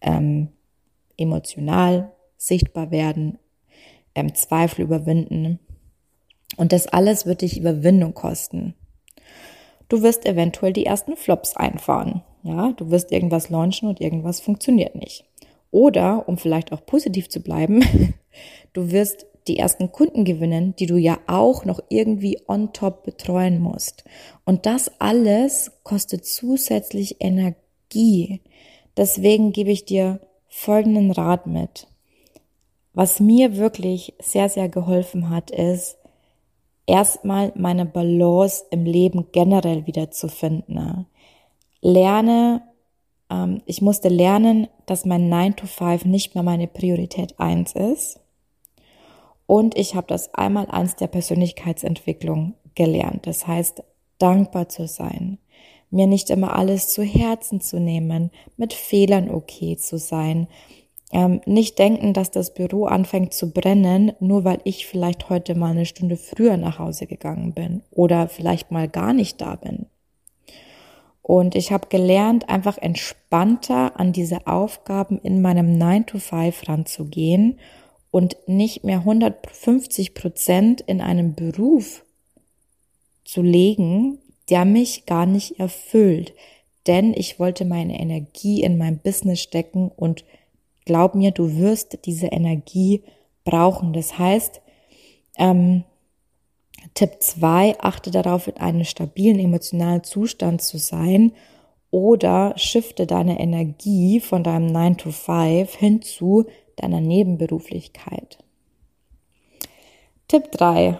Ähm, 0.00 0.48
emotional 1.16 2.12
sichtbar 2.36 2.90
werden, 2.90 3.38
ähm, 4.18 4.34
Zweifel 4.34 4.82
überwinden. 4.82 5.58
Und 6.56 6.72
das 6.72 6.88
alles 6.88 7.24
wird 7.26 7.42
dich 7.42 7.58
Überwindung 7.58 8.14
kosten. 8.14 8.74
Du 9.88 10.02
wirst 10.02 10.26
eventuell 10.26 10.72
die 10.72 10.86
ersten 10.86 11.16
Flops 11.16 11.56
einfahren. 11.56 12.22
Ja, 12.42 12.72
du 12.72 12.90
wirst 12.90 13.12
irgendwas 13.12 13.48
launchen 13.48 13.88
und 13.88 14.00
irgendwas 14.00 14.40
funktioniert 14.40 14.94
nicht. 14.94 15.24
Oder, 15.70 16.28
um 16.28 16.38
vielleicht 16.38 16.72
auch 16.72 16.84
positiv 16.84 17.28
zu 17.28 17.40
bleiben, 17.40 17.82
du 18.72 18.90
wirst 18.90 19.26
die 19.46 19.58
ersten 19.58 19.92
Kunden 19.92 20.24
gewinnen, 20.24 20.74
die 20.78 20.86
du 20.86 20.96
ja 20.96 21.18
auch 21.26 21.64
noch 21.64 21.80
irgendwie 21.88 22.38
on 22.46 22.72
top 22.72 23.04
betreuen 23.04 23.60
musst. 23.60 24.04
Und 24.44 24.66
das 24.66 24.90
alles 25.00 25.72
kostet 25.84 26.26
zusätzlich 26.26 27.16
Energie. 27.20 28.42
Deswegen 28.96 29.52
gebe 29.52 29.70
ich 29.70 29.84
dir 29.84 30.20
folgenden 30.48 31.10
Rat 31.10 31.46
mit. 31.46 31.86
Was 32.98 33.20
mir 33.20 33.56
wirklich 33.56 34.12
sehr, 34.18 34.48
sehr 34.48 34.68
geholfen 34.68 35.30
hat, 35.30 35.52
ist, 35.52 35.98
erstmal 36.84 37.52
meine 37.54 37.86
Balance 37.86 38.64
im 38.72 38.84
Leben 38.86 39.28
generell 39.30 39.86
wieder 39.86 40.10
zu 40.10 40.26
finden. 40.26 41.06
Lerne, 41.80 42.60
ähm, 43.30 43.62
ich 43.66 43.82
musste 43.82 44.08
lernen, 44.08 44.66
dass 44.86 45.04
mein 45.04 45.28
9 45.28 45.54
to 45.54 45.66
5 45.68 46.06
nicht 46.06 46.34
mehr 46.34 46.42
meine 46.42 46.66
Priorität 46.66 47.38
1 47.38 47.76
ist. 47.76 48.18
Und 49.46 49.78
ich 49.78 49.94
habe 49.94 50.08
das 50.08 50.34
einmal 50.34 50.66
eins 50.66 50.96
der 50.96 51.06
Persönlichkeitsentwicklung 51.06 52.54
gelernt. 52.74 53.28
Das 53.28 53.46
heißt, 53.46 53.84
dankbar 54.18 54.70
zu 54.70 54.88
sein, 54.88 55.38
mir 55.90 56.08
nicht 56.08 56.30
immer 56.30 56.56
alles 56.56 56.88
zu 56.88 57.04
Herzen 57.04 57.60
zu 57.60 57.78
nehmen, 57.78 58.32
mit 58.56 58.72
Fehlern 58.72 59.30
okay 59.30 59.76
zu 59.76 59.98
sein, 59.98 60.48
ähm, 61.12 61.40
nicht 61.46 61.78
denken, 61.78 62.12
dass 62.12 62.30
das 62.30 62.52
Büro 62.52 62.84
anfängt 62.84 63.32
zu 63.32 63.50
brennen, 63.50 64.12
nur 64.20 64.44
weil 64.44 64.60
ich 64.64 64.86
vielleicht 64.86 65.30
heute 65.30 65.54
mal 65.54 65.70
eine 65.70 65.86
Stunde 65.86 66.16
früher 66.16 66.56
nach 66.56 66.78
Hause 66.78 67.06
gegangen 67.06 67.54
bin 67.54 67.82
oder 67.90 68.28
vielleicht 68.28 68.70
mal 68.70 68.88
gar 68.88 69.12
nicht 69.12 69.40
da 69.40 69.56
bin. 69.56 69.86
Und 71.22 71.54
ich 71.54 71.72
habe 71.72 71.88
gelernt, 71.88 72.48
einfach 72.48 72.78
entspannter 72.78 74.00
an 74.00 74.12
diese 74.12 74.46
Aufgaben 74.46 75.18
in 75.18 75.42
meinem 75.42 75.76
9 75.76 76.06
to 76.06 76.18
5 76.18 76.68
ranzugehen 76.68 77.58
und 78.10 78.36
nicht 78.46 78.84
mehr 78.84 79.00
150 79.00 80.14
Prozent 80.14 80.80
in 80.80 81.00
einem 81.00 81.34
Beruf 81.34 82.04
zu 83.24 83.42
legen, 83.42 84.18
der 84.48 84.64
mich 84.64 85.04
gar 85.04 85.26
nicht 85.26 85.60
erfüllt. 85.60 86.32
Denn 86.86 87.12
ich 87.12 87.38
wollte 87.38 87.66
meine 87.66 88.00
Energie 88.00 88.62
in 88.62 88.78
mein 88.78 88.98
Business 88.98 89.40
stecken 89.40 89.90
und 89.94 90.24
glaub 90.88 91.14
mir, 91.14 91.30
du 91.30 91.56
wirst 91.56 92.06
diese 92.06 92.26
Energie 92.26 93.04
brauchen. 93.44 93.92
Das 93.92 94.18
heißt, 94.18 94.60
ähm, 95.36 95.84
Tipp 96.94 97.18
zwei: 97.20 97.76
achte 97.78 98.10
darauf, 98.10 98.48
in 98.48 98.56
einem 98.56 98.84
stabilen 98.84 99.38
emotionalen 99.38 100.02
Zustand 100.02 100.62
zu 100.62 100.78
sein 100.78 101.32
oder 101.90 102.54
shifte 102.56 103.06
deine 103.06 103.38
Energie 103.38 104.18
von 104.20 104.42
deinem 104.42 104.66
9 104.66 104.96
to 104.96 105.10
5 105.10 105.74
hin 105.74 106.02
zu 106.02 106.46
deiner 106.76 107.00
Nebenberuflichkeit. 107.00 108.38
Tipp 110.26 110.50
drei: 110.50 110.98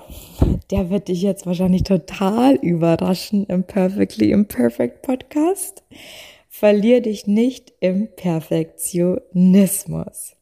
der 0.70 0.90
wird 0.90 1.08
dich 1.08 1.22
jetzt 1.22 1.46
wahrscheinlich 1.46 1.84
total 1.84 2.56
überraschen 2.56 3.46
im 3.46 3.64
Perfectly 3.64 4.30
Imperfect 4.32 5.02
Podcast. 5.02 5.82
Verlier 6.48 7.02
dich 7.02 7.26
nicht 7.26 7.74
im 7.80 8.08
Perfektionismus. 8.16 10.38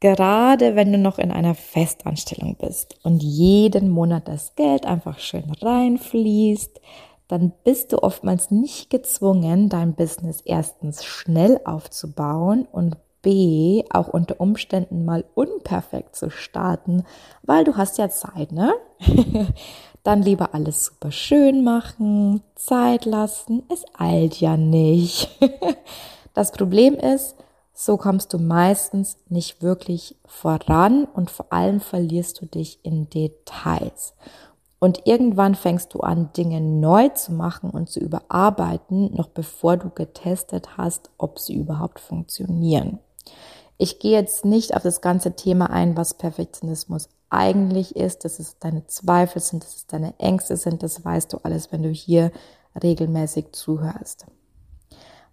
Gerade 0.00 0.76
wenn 0.76 0.92
du 0.92 0.98
noch 0.98 1.18
in 1.18 1.32
einer 1.32 1.56
Festanstellung 1.56 2.56
bist 2.56 2.98
und 3.02 3.22
jeden 3.22 3.90
Monat 3.90 4.28
das 4.28 4.54
Geld 4.54 4.86
einfach 4.86 5.18
schön 5.18 5.50
reinfließt, 5.60 6.80
dann 7.26 7.52
bist 7.64 7.92
du 7.92 8.02
oftmals 8.02 8.50
nicht 8.50 8.90
gezwungen, 8.90 9.68
dein 9.68 9.94
Business 9.94 10.40
erstens 10.44 11.04
schnell 11.04 11.60
aufzubauen 11.64 12.66
und 12.70 12.96
B, 13.22 13.82
auch 13.90 14.08
unter 14.08 14.40
Umständen 14.40 15.04
mal 15.04 15.24
unperfekt 15.34 16.14
zu 16.14 16.30
starten, 16.30 17.02
weil 17.42 17.64
du 17.64 17.76
hast 17.76 17.98
ja 17.98 18.08
Zeit, 18.08 18.52
ne? 18.52 18.72
Dann 20.08 20.22
lieber 20.22 20.54
alles 20.54 20.86
super 20.86 21.12
schön 21.12 21.62
machen, 21.62 22.42
Zeit 22.54 23.04
lassen, 23.04 23.64
es 23.70 23.84
eilt 23.98 24.40
ja 24.40 24.56
nicht. 24.56 25.28
Das 26.32 26.50
Problem 26.52 26.94
ist, 26.94 27.34
so 27.74 27.98
kommst 27.98 28.32
du 28.32 28.38
meistens 28.38 29.18
nicht 29.28 29.60
wirklich 29.60 30.16
voran 30.24 31.04
und 31.04 31.30
vor 31.30 31.52
allem 31.52 31.80
verlierst 31.80 32.40
du 32.40 32.46
dich 32.46 32.78
in 32.84 33.10
Details. 33.10 34.14
Und 34.78 35.06
irgendwann 35.06 35.54
fängst 35.54 35.92
du 35.92 36.00
an, 36.00 36.30
Dinge 36.34 36.62
neu 36.62 37.10
zu 37.10 37.32
machen 37.32 37.68
und 37.68 37.90
zu 37.90 38.00
überarbeiten, 38.00 39.14
noch 39.14 39.28
bevor 39.28 39.76
du 39.76 39.90
getestet 39.90 40.78
hast, 40.78 41.10
ob 41.18 41.38
sie 41.38 41.54
überhaupt 41.54 42.00
funktionieren. 42.00 42.98
Ich 43.76 43.98
gehe 43.98 44.12
jetzt 44.12 44.46
nicht 44.46 44.74
auf 44.74 44.82
das 44.82 45.02
ganze 45.02 45.36
Thema 45.36 45.68
ein, 45.68 45.98
was 45.98 46.14
Perfektionismus 46.14 47.10
eigentlich 47.30 47.96
ist, 47.96 48.24
dass 48.24 48.38
es 48.38 48.58
deine 48.58 48.86
Zweifel 48.86 49.40
sind, 49.40 49.64
dass 49.64 49.76
es 49.76 49.86
deine 49.86 50.18
Ängste 50.18 50.56
sind, 50.56 50.82
das 50.82 51.04
weißt 51.04 51.32
du 51.32 51.38
alles, 51.42 51.72
wenn 51.72 51.82
du 51.82 51.90
hier 51.90 52.32
regelmäßig 52.82 53.52
zuhörst. 53.52 54.26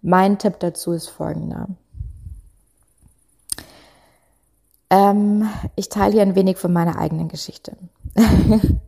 Mein 0.02 0.38
Tipp 0.38 0.60
dazu 0.60 0.92
ist 0.92 1.08
folgender. 1.08 1.68
Ähm, 4.90 5.48
ich 5.74 5.88
teile 5.88 6.12
hier 6.12 6.22
ein 6.22 6.34
wenig 6.34 6.58
von 6.58 6.72
meiner 6.72 6.98
eigenen 6.98 7.28
Geschichte. 7.28 7.76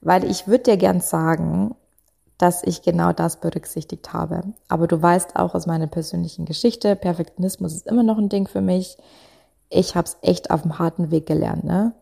Weil 0.00 0.24
ich 0.24 0.46
würde 0.46 0.64
dir 0.64 0.76
gern 0.76 1.00
sagen, 1.00 1.74
dass 2.36 2.62
ich 2.62 2.82
genau 2.82 3.12
das 3.12 3.40
berücksichtigt 3.40 4.12
habe. 4.12 4.42
Aber 4.68 4.86
du 4.86 5.00
weißt 5.00 5.36
auch 5.36 5.54
aus 5.54 5.66
meiner 5.66 5.86
persönlichen 5.86 6.44
Geschichte, 6.44 6.96
Perfektionismus 6.96 7.74
ist 7.74 7.86
immer 7.86 8.02
noch 8.02 8.18
ein 8.18 8.28
Ding 8.28 8.48
für 8.48 8.60
mich. 8.60 8.98
Ich 9.70 9.96
habe 9.96 10.06
es 10.06 10.18
echt 10.20 10.50
auf 10.50 10.62
dem 10.62 10.78
harten 10.78 11.10
Weg 11.10 11.26
gelernt. 11.26 11.64
Ne? 11.64 11.94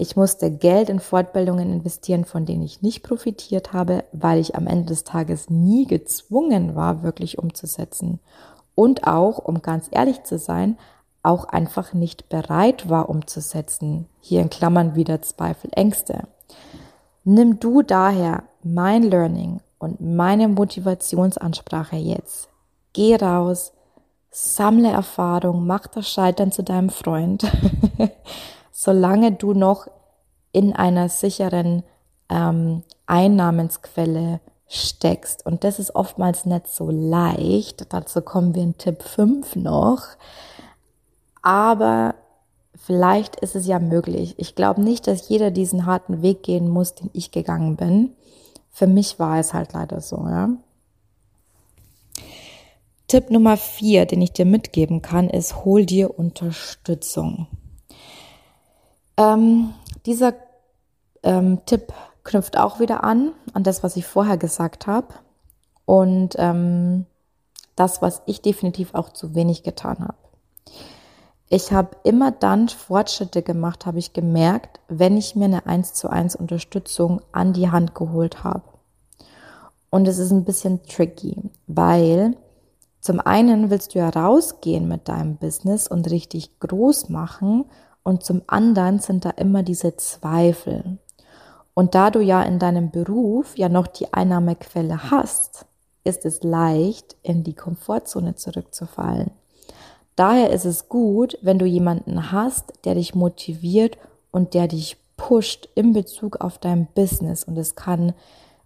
Ich 0.00 0.14
musste 0.14 0.52
Geld 0.52 0.88
in 0.88 1.00
Fortbildungen 1.00 1.72
investieren, 1.72 2.24
von 2.24 2.46
denen 2.46 2.62
ich 2.62 2.82
nicht 2.82 3.02
profitiert 3.02 3.72
habe, 3.72 4.04
weil 4.12 4.38
ich 4.38 4.54
am 4.54 4.68
Ende 4.68 4.86
des 4.86 5.02
Tages 5.02 5.50
nie 5.50 5.86
gezwungen 5.86 6.76
war, 6.76 7.02
wirklich 7.02 7.38
umzusetzen. 7.38 8.20
Und 8.76 9.08
auch, 9.08 9.38
um 9.38 9.60
ganz 9.60 9.88
ehrlich 9.90 10.22
zu 10.22 10.38
sein, 10.38 10.78
auch 11.24 11.46
einfach 11.46 11.94
nicht 11.94 12.28
bereit 12.28 12.88
war 12.88 13.08
umzusetzen. 13.08 14.06
Hier 14.20 14.40
in 14.40 14.50
Klammern 14.50 14.94
wieder 14.94 15.20
Zweifel, 15.20 15.70
Ängste. 15.74 16.28
Nimm 17.24 17.58
du 17.58 17.82
daher 17.82 18.44
mein 18.62 19.02
Learning 19.02 19.60
und 19.80 20.00
meine 20.00 20.46
Motivationsansprache 20.46 21.96
jetzt. 21.96 22.48
Geh 22.92 23.16
raus, 23.16 23.72
sammle 24.30 24.90
Erfahrung, 24.90 25.66
mach 25.66 25.88
das 25.88 26.08
Scheitern 26.08 26.52
zu 26.52 26.62
deinem 26.62 26.90
Freund, 26.90 27.44
solange 28.80 29.32
du 29.32 29.54
noch 29.54 29.88
in 30.52 30.72
einer 30.72 31.08
sicheren 31.08 31.82
ähm, 32.28 32.84
Einnahmensquelle 33.06 34.38
steckst. 34.68 35.44
Und 35.44 35.64
das 35.64 35.80
ist 35.80 35.96
oftmals 35.96 36.46
nicht 36.46 36.68
so 36.68 36.88
leicht. 36.88 37.92
Dazu 37.92 38.20
kommen 38.20 38.54
wir 38.54 38.62
in 38.62 38.78
Tipp 38.78 39.02
5 39.02 39.56
noch. 39.56 40.02
Aber 41.42 42.14
vielleicht 42.76 43.34
ist 43.40 43.56
es 43.56 43.66
ja 43.66 43.80
möglich. 43.80 44.36
Ich 44.36 44.54
glaube 44.54 44.80
nicht, 44.80 45.08
dass 45.08 45.28
jeder 45.28 45.50
diesen 45.50 45.84
harten 45.84 46.22
Weg 46.22 46.44
gehen 46.44 46.68
muss, 46.68 46.94
den 46.94 47.10
ich 47.12 47.32
gegangen 47.32 47.74
bin. 47.74 48.12
Für 48.70 48.86
mich 48.86 49.18
war 49.18 49.40
es 49.40 49.54
halt 49.54 49.72
leider 49.72 50.00
so, 50.00 50.18
ja. 50.18 50.50
Tipp 53.08 53.30
Nummer 53.30 53.56
vier, 53.56 54.06
den 54.06 54.22
ich 54.22 54.34
dir 54.34 54.44
mitgeben 54.44 55.02
kann, 55.02 55.28
ist, 55.28 55.64
hol 55.64 55.84
dir 55.84 56.16
Unterstützung. 56.16 57.48
Ähm, 59.18 59.74
dieser 60.06 60.32
ähm, 61.22 61.58
Tipp 61.66 61.92
knüpft 62.22 62.56
auch 62.56 62.80
wieder 62.80 63.04
an, 63.04 63.32
an 63.52 63.64
das, 63.64 63.82
was 63.82 63.96
ich 63.96 64.06
vorher 64.06 64.38
gesagt 64.38 64.86
habe. 64.86 65.08
Und 65.84 66.36
ähm, 66.38 67.04
das, 67.74 68.00
was 68.00 68.22
ich 68.26 68.40
definitiv 68.40 68.94
auch 68.94 69.10
zu 69.10 69.34
wenig 69.34 69.62
getan 69.62 69.98
habe. 70.00 70.16
Ich 71.48 71.72
habe 71.72 71.96
immer 72.04 72.30
dann 72.30 72.68
Fortschritte 72.68 73.42
gemacht, 73.42 73.86
habe 73.86 73.98
ich 73.98 74.12
gemerkt, 74.12 74.80
wenn 74.88 75.16
ich 75.16 75.34
mir 75.34 75.46
eine 75.46 75.66
1 75.66 75.94
zu 75.94 76.10
1 76.10 76.36
Unterstützung 76.36 77.22
an 77.32 77.54
die 77.54 77.70
Hand 77.70 77.94
geholt 77.94 78.44
habe. 78.44 78.64
Und 79.90 80.06
es 80.06 80.18
ist 80.18 80.30
ein 80.30 80.44
bisschen 80.44 80.82
tricky, 80.82 81.36
weil 81.66 82.36
zum 83.00 83.20
einen 83.20 83.70
willst 83.70 83.94
du 83.94 84.00
ja 84.00 84.10
rausgehen 84.10 84.86
mit 84.86 85.08
deinem 85.08 85.36
Business 85.36 85.88
und 85.88 86.10
richtig 86.10 86.60
groß 86.60 87.08
machen 87.08 87.64
und 88.08 88.24
zum 88.24 88.40
anderen 88.46 89.00
sind 89.00 89.26
da 89.26 89.30
immer 89.36 89.62
diese 89.62 89.94
Zweifel. 89.96 90.96
Und 91.74 91.94
da 91.94 92.10
du 92.10 92.20
ja 92.20 92.42
in 92.42 92.58
deinem 92.58 92.90
Beruf 92.90 93.58
ja 93.58 93.68
noch 93.68 93.86
die 93.86 94.14
Einnahmequelle 94.14 95.10
hast, 95.10 95.66
ist 96.04 96.24
es 96.24 96.42
leicht, 96.42 97.16
in 97.22 97.44
die 97.44 97.52
Komfortzone 97.52 98.34
zurückzufallen. 98.34 99.30
Daher 100.16 100.48
ist 100.48 100.64
es 100.64 100.88
gut, 100.88 101.36
wenn 101.42 101.58
du 101.58 101.66
jemanden 101.66 102.32
hast, 102.32 102.72
der 102.86 102.94
dich 102.94 103.14
motiviert 103.14 103.98
und 104.30 104.54
der 104.54 104.68
dich 104.68 104.96
pusht 105.18 105.68
in 105.74 105.92
Bezug 105.92 106.40
auf 106.40 106.56
dein 106.56 106.86
Business. 106.94 107.44
Und 107.44 107.58
es 107.58 107.74
kann, 107.74 108.14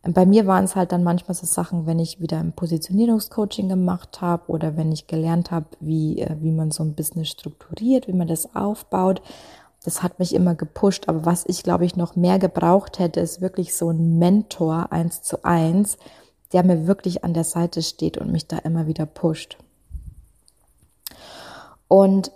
bei 0.03 0.27
mir 0.27 0.47
waren 0.49 0.65
es 0.65 0.75
halt 0.75 0.91
dann 0.91 1.05
manchmal 1.05 1.35
so 1.35 1.47
Sachen, 1.47 1.87
wenn 1.87 2.01
ich 2.01 2.21
wieder 2.21 2.41
ein 2.41 2.53
Positionierungscoaching 2.53 3.69
gemacht 3.69 4.21
habe 4.21 4.51
oder 4.51 4.77
wenn 4.77 4.91
ich 4.91 5.07
gelernt 5.07 5.53
habe, 5.53 5.67
wie, 5.79 6.21
äh, 6.21 6.37
wie 6.41 6.51
man 6.51 6.73
so 6.73 6.83
ein 6.83 6.95
Business 6.95 7.29
strukturiert, 7.29 8.09
wie 8.09 8.13
man 8.13 8.27
das 8.27 8.57
aufbaut. 8.57 9.23
Das 9.85 10.03
hat 10.03 10.19
mich 10.19 10.35
immer 10.35 10.57
gepusht. 10.57 11.09
Aber 11.09 11.25
was 11.25 11.45
ich, 11.47 11.63
glaube 11.63 11.85
ich, 11.85 11.95
noch 11.95 12.17
mehr 12.17 12.41
gebraucht 12.41 12.99
hätte, 12.99 13.21
ist 13.21 13.41
wirklich 13.41 13.77
so 13.77 13.91
ein 13.91 14.19
Mentor 14.19 14.91
eins 14.91 15.23
zu 15.23 15.45
eins, 15.45 15.99
der 16.53 16.65
mir 16.65 16.89
wirklich 16.89 17.23
an 17.23 17.33
der 17.33 17.45
Seite 17.45 17.81
steht 17.81 18.19
und 18.19 18.33
mich 18.33 18.49
da 18.49 18.59
immer 18.59 18.89
wieder 18.89 19.07
pusht. 19.07 19.57
Und 21.87 22.33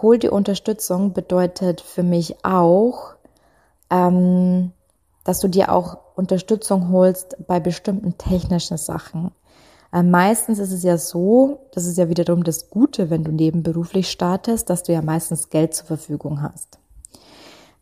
hol 0.00 0.18
die 0.18 0.28
Unterstützung 0.28 1.12
bedeutet 1.12 1.80
für 1.80 2.02
mich 2.04 2.44
auch, 2.44 3.14
ähm, 3.90 4.72
dass 5.24 5.40
du 5.40 5.48
dir 5.48 5.72
auch 5.72 6.03
Unterstützung 6.14 6.90
holst 6.90 7.36
bei 7.46 7.60
bestimmten 7.60 8.16
technischen 8.18 8.76
Sachen. 8.76 9.30
Äh, 9.92 10.02
meistens 10.02 10.58
ist 10.58 10.72
es 10.72 10.82
ja 10.82 10.98
so, 10.98 11.66
das 11.72 11.86
ist 11.86 11.98
ja 11.98 12.08
wiederum 12.08 12.44
das 12.44 12.70
Gute, 12.70 13.10
wenn 13.10 13.24
du 13.24 13.32
nebenberuflich 13.32 14.10
startest, 14.10 14.70
dass 14.70 14.82
du 14.82 14.92
ja 14.92 15.02
meistens 15.02 15.50
Geld 15.50 15.74
zur 15.74 15.86
Verfügung 15.86 16.42
hast. 16.42 16.78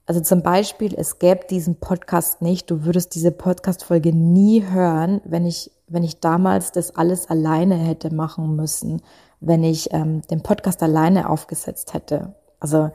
Also 0.04 0.20
zum 0.20 0.42
Beispiel, 0.42 0.94
es 0.96 1.18
gäbe 1.20 1.46
diesen 1.48 1.76
Podcast 1.76 2.42
nicht, 2.42 2.70
du 2.70 2.84
würdest 2.84 3.14
diese 3.14 3.30
Podcast-Folge 3.30 4.12
nie 4.12 4.64
hören, 4.68 5.20
wenn 5.24 5.46
ich, 5.46 5.70
wenn 5.86 6.02
ich 6.02 6.20
damals 6.20 6.72
das 6.72 6.96
alles 6.96 7.30
alleine 7.30 7.76
hätte 7.76 8.12
machen 8.12 8.56
müssen, 8.56 9.00
wenn 9.40 9.62
ich 9.62 9.92
ähm, 9.92 10.22
den 10.22 10.42
Podcast 10.42 10.82
alleine 10.82 11.30
aufgesetzt 11.30 11.94
hätte. 11.94 12.34
Also 12.58 12.90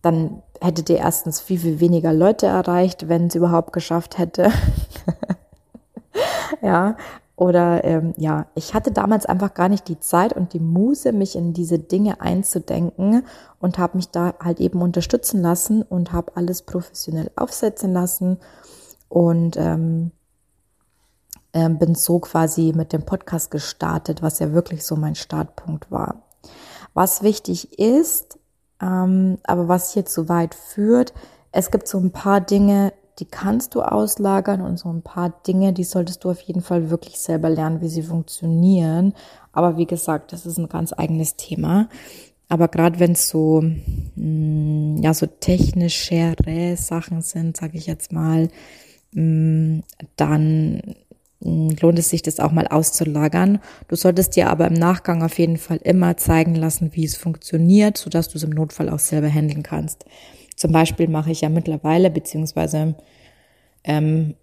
dann 0.00 0.42
hättet 0.62 0.88
ihr 0.90 0.98
erstens 0.98 1.40
viel, 1.40 1.58
viel 1.58 1.80
weniger 1.80 2.12
Leute 2.12 2.46
erreicht, 2.46 3.08
wenn 3.08 3.26
es 3.26 3.34
überhaupt 3.34 3.72
geschafft 3.72 4.18
hätte. 4.18 4.50
ja, 6.62 6.96
oder 7.34 7.82
ähm, 7.84 8.14
ja, 8.16 8.46
ich 8.54 8.72
hatte 8.72 8.92
damals 8.92 9.26
einfach 9.26 9.54
gar 9.54 9.68
nicht 9.68 9.88
die 9.88 9.98
Zeit 9.98 10.32
und 10.32 10.52
die 10.52 10.60
Muse, 10.60 11.12
mich 11.12 11.34
in 11.34 11.52
diese 11.52 11.78
Dinge 11.78 12.20
einzudenken 12.20 13.24
und 13.58 13.78
habe 13.78 13.96
mich 13.96 14.10
da 14.10 14.34
halt 14.38 14.60
eben 14.60 14.80
unterstützen 14.80 15.42
lassen 15.42 15.82
und 15.82 16.12
habe 16.12 16.36
alles 16.36 16.62
professionell 16.62 17.30
aufsetzen 17.34 17.92
lassen 17.92 18.38
und 19.08 19.56
ähm, 19.56 20.12
äh, 21.52 21.68
bin 21.68 21.94
so 21.94 22.20
quasi 22.20 22.72
mit 22.76 22.92
dem 22.92 23.04
Podcast 23.04 23.50
gestartet, 23.50 24.22
was 24.22 24.38
ja 24.38 24.52
wirklich 24.52 24.84
so 24.84 24.94
mein 24.94 25.16
Startpunkt 25.16 25.90
war. 25.90 26.22
Was 26.94 27.22
wichtig 27.22 27.78
ist, 27.78 28.38
ähm, 28.82 29.38
aber 29.44 29.68
was 29.68 29.92
hier 29.94 30.04
zu 30.04 30.28
weit 30.28 30.54
führt, 30.54 31.14
es 31.52 31.70
gibt 31.70 31.86
so 31.86 31.98
ein 31.98 32.10
paar 32.10 32.40
Dinge, 32.40 32.92
die 33.18 33.26
kannst 33.26 33.74
du 33.74 33.82
auslagern 33.82 34.62
und 34.62 34.78
so 34.78 34.88
ein 34.88 35.02
paar 35.02 35.30
Dinge, 35.46 35.72
die 35.72 35.84
solltest 35.84 36.24
du 36.24 36.30
auf 36.30 36.40
jeden 36.40 36.62
Fall 36.62 36.90
wirklich 36.90 37.20
selber 37.20 37.50
lernen, 37.50 37.80
wie 37.80 37.88
sie 37.88 38.02
funktionieren. 38.02 39.14
Aber 39.52 39.76
wie 39.76 39.86
gesagt, 39.86 40.32
das 40.32 40.46
ist 40.46 40.58
ein 40.58 40.68
ganz 40.68 40.92
eigenes 40.96 41.36
Thema. 41.36 41.88
Aber 42.48 42.68
gerade 42.68 42.98
wenn 42.98 43.12
es 43.12 43.28
so, 43.28 43.62
mm, 43.62 44.96
ja, 45.02 45.14
so 45.14 45.26
technischere 45.26 46.76
Sachen 46.76 47.22
sind, 47.22 47.56
sage 47.56 47.78
ich 47.78 47.86
jetzt 47.86 48.12
mal, 48.12 48.48
mm, 49.12 49.80
dann 50.16 50.82
lohnt 51.44 51.98
es 51.98 52.10
sich, 52.10 52.22
das 52.22 52.40
auch 52.40 52.52
mal 52.52 52.68
auszulagern. 52.68 53.58
Du 53.88 53.96
solltest 53.96 54.36
dir 54.36 54.50
aber 54.50 54.66
im 54.66 54.74
Nachgang 54.74 55.22
auf 55.22 55.38
jeden 55.38 55.56
Fall 55.56 55.78
immer 55.78 56.16
zeigen 56.16 56.54
lassen, 56.54 56.90
wie 56.92 57.04
es 57.04 57.16
funktioniert, 57.16 57.96
sodass 57.96 58.28
du 58.28 58.38
es 58.38 58.44
im 58.44 58.50
Notfall 58.50 58.88
auch 58.88 58.98
selber 58.98 59.28
handeln 59.28 59.62
kannst. 59.62 60.04
Zum 60.56 60.72
Beispiel 60.72 61.08
mache 61.08 61.32
ich 61.32 61.40
ja 61.40 61.48
mittlerweile, 61.48 62.10
beziehungsweise 62.10 62.94
ähm, 63.84 64.34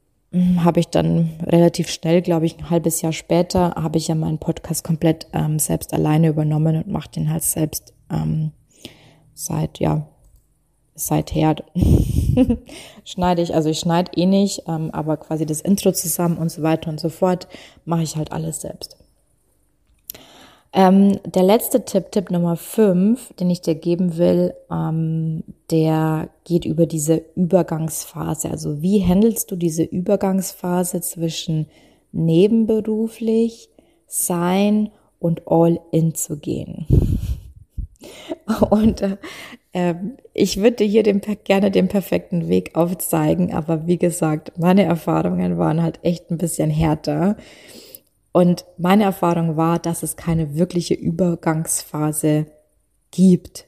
habe 0.57 0.79
ich 0.79 0.89
dann 0.89 1.29
relativ 1.43 1.89
schnell, 1.89 2.21
glaube 2.21 2.45
ich, 2.45 2.57
ein 2.57 2.69
halbes 2.69 3.01
Jahr 3.01 3.13
später, 3.13 3.73
habe 3.75 3.97
ich 3.97 4.07
ja 4.09 4.15
meinen 4.15 4.37
Podcast 4.37 4.83
komplett 4.83 5.27
ähm, 5.33 5.59
selbst 5.59 5.93
alleine 5.93 6.27
übernommen 6.27 6.75
und 6.75 6.87
mache 6.87 7.09
den 7.09 7.31
halt 7.31 7.43
selbst 7.43 7.93
ähm, 8.11 8.51
seit, 9.33 9.79
ja, 9.79 10.07
seither 10.99 11.55
schneide 13.05 13.41
ich, 13.41 13.53
also 13.55 13.69
ich 13.69 13.79
schneide 13.79 14.11
eh 14.15 14.25
nicht, 14.25 14.63
ähm, 14.67 14.91
aber 14.91 15.17
quasi 15.17 15.45
das 15.45 15.61
Intro 15.61 15.91
zusammen 15.91 16.37
und 16.37 16.51
so 16.51 16.61
weiter 16.61 16.89
und 16.89 16.99
so 16.99 17.09
fort, 17.09 17.47
mache 17.85 18.03
ich 18.03 18.15
halt 18.15 18.31
alles 18.31 18.61
selbst. 18.61 18.97
Ähm, 20.71 21.19
der 21.25 21.41
letzte 21.43 21.83
Tipp, 21.83 22.11
Tipp 22.11 22.29
Nummer 22.29 22.55
5, 22.55 23.33
den 23.39 23.49
ich 23.49 23.61
dir 23.61 23.73
geben 23.73 24.17
will, 24.17 24.53
ähm, 24.71 25.43
der 25.71 26.29
geht 26.43 26.65
über 26.65 26.85
diese 26.85 27.23
Übergangsphase. 27.35 28.51
Also 28.51 28.81
wie 28.81 29.03
handelst 29.03 29.49
du 29.49 29.55
diese 29.55 29.83
Übergangsphase 29.83 31.01
zwischen 31.01 31.67
nebenberuflich 32.11 33.69
sein 34.05 34.91
und 35.19 35.47
all 35.47 35.79
in 35.91 36.13
zu 36.13 36.37
gehen? 36.37 36.85
Und 38.69 39.01
äh, 39.01 39.17
ähm, 39.73 40.17
ich 40.39 40.61
würde 40.61 40.85
hier 40.85 41.03
den, 41.03 41.21
gerne 41.43 41.69
den 41.69 41.89
perfekten 41.89 42.47
Weg 42.47 42.75
aufzeigen, 42.75 43.53
aber 43.53 43.87
wie 43.87 43.97
gesagt, 43.97 44.53
meine 44.57 44.83
Erfahrungen 44.83 45.57
waren 45.57 45.83
halt 45.83 45.99
echt 46.01 46.31
ein 46.31 46.37
bisschen 46.37 46.69
härter. 46.69 47.35
Und 48.31 48.63
meine 48.77 49.03
Erfahrung 49.03 49.57
war, 49.57 49.79
dass 49.79 50.01
es 50.01 50.15
keine 50.15 50.55
wirkliche 50.55 50.93
Übergangsphase 50.93 52.45
gibt. 53.11 53.65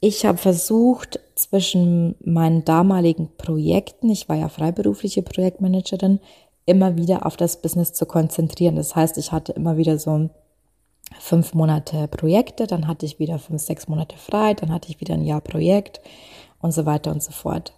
Ich 0.00 0.24
habe 0.24 0.38
versucht, 0.38 1.20
zwischen 1.34 2.14
meinen 2.24 2.64
damaligen 2.64 3.28
Projekten, 3.36 4.08
ich 4.08 4.28
war 4.30 4.36
ja 4.36 4.48
freiberufliche 4.48 5.22
Projektmanagerin, 5.22 6.20
immer 6.64 6.96
wieder 6.96 7.26
auf 7.26 7.36
das 7.36 7.60
Business 7.60 7.92
zu 7.92 8.06
konzentrieren. 8.06 8.76
Das 8.76 8.96
heißt, 8.96 9.18
ich 9.18 9.30
hatte 9.30 9.52
immer 9.52 9.76
wieder 9.76 9.98
so 9.98 10.30
fünf 11.20 11.54
Monate 11.54 12.08
Projekte, 12.08 12.66
dann 12.66 12.86
hatte 12.86 13.06
ich 13.06 13.18
wieder 13.18 13.38
fünf, 13.38 13.62
sechs 13.62 13.88
Monate 13.88 14.16
frei, 14.16 14.54
dann 14.54 14.72
hatte 14.72 14.90
ich 14.90 15.00
wieder 15.00 15.14
ein 15.14 15.24
Jahr 15.24 15.40
Projekt 15.40 16.00
und 16.60 16.72
so 16.72 16.86
weiter 16.86 17.10
und 17.10 17.22
so 17.22 17.32
fort. 17.32 17.72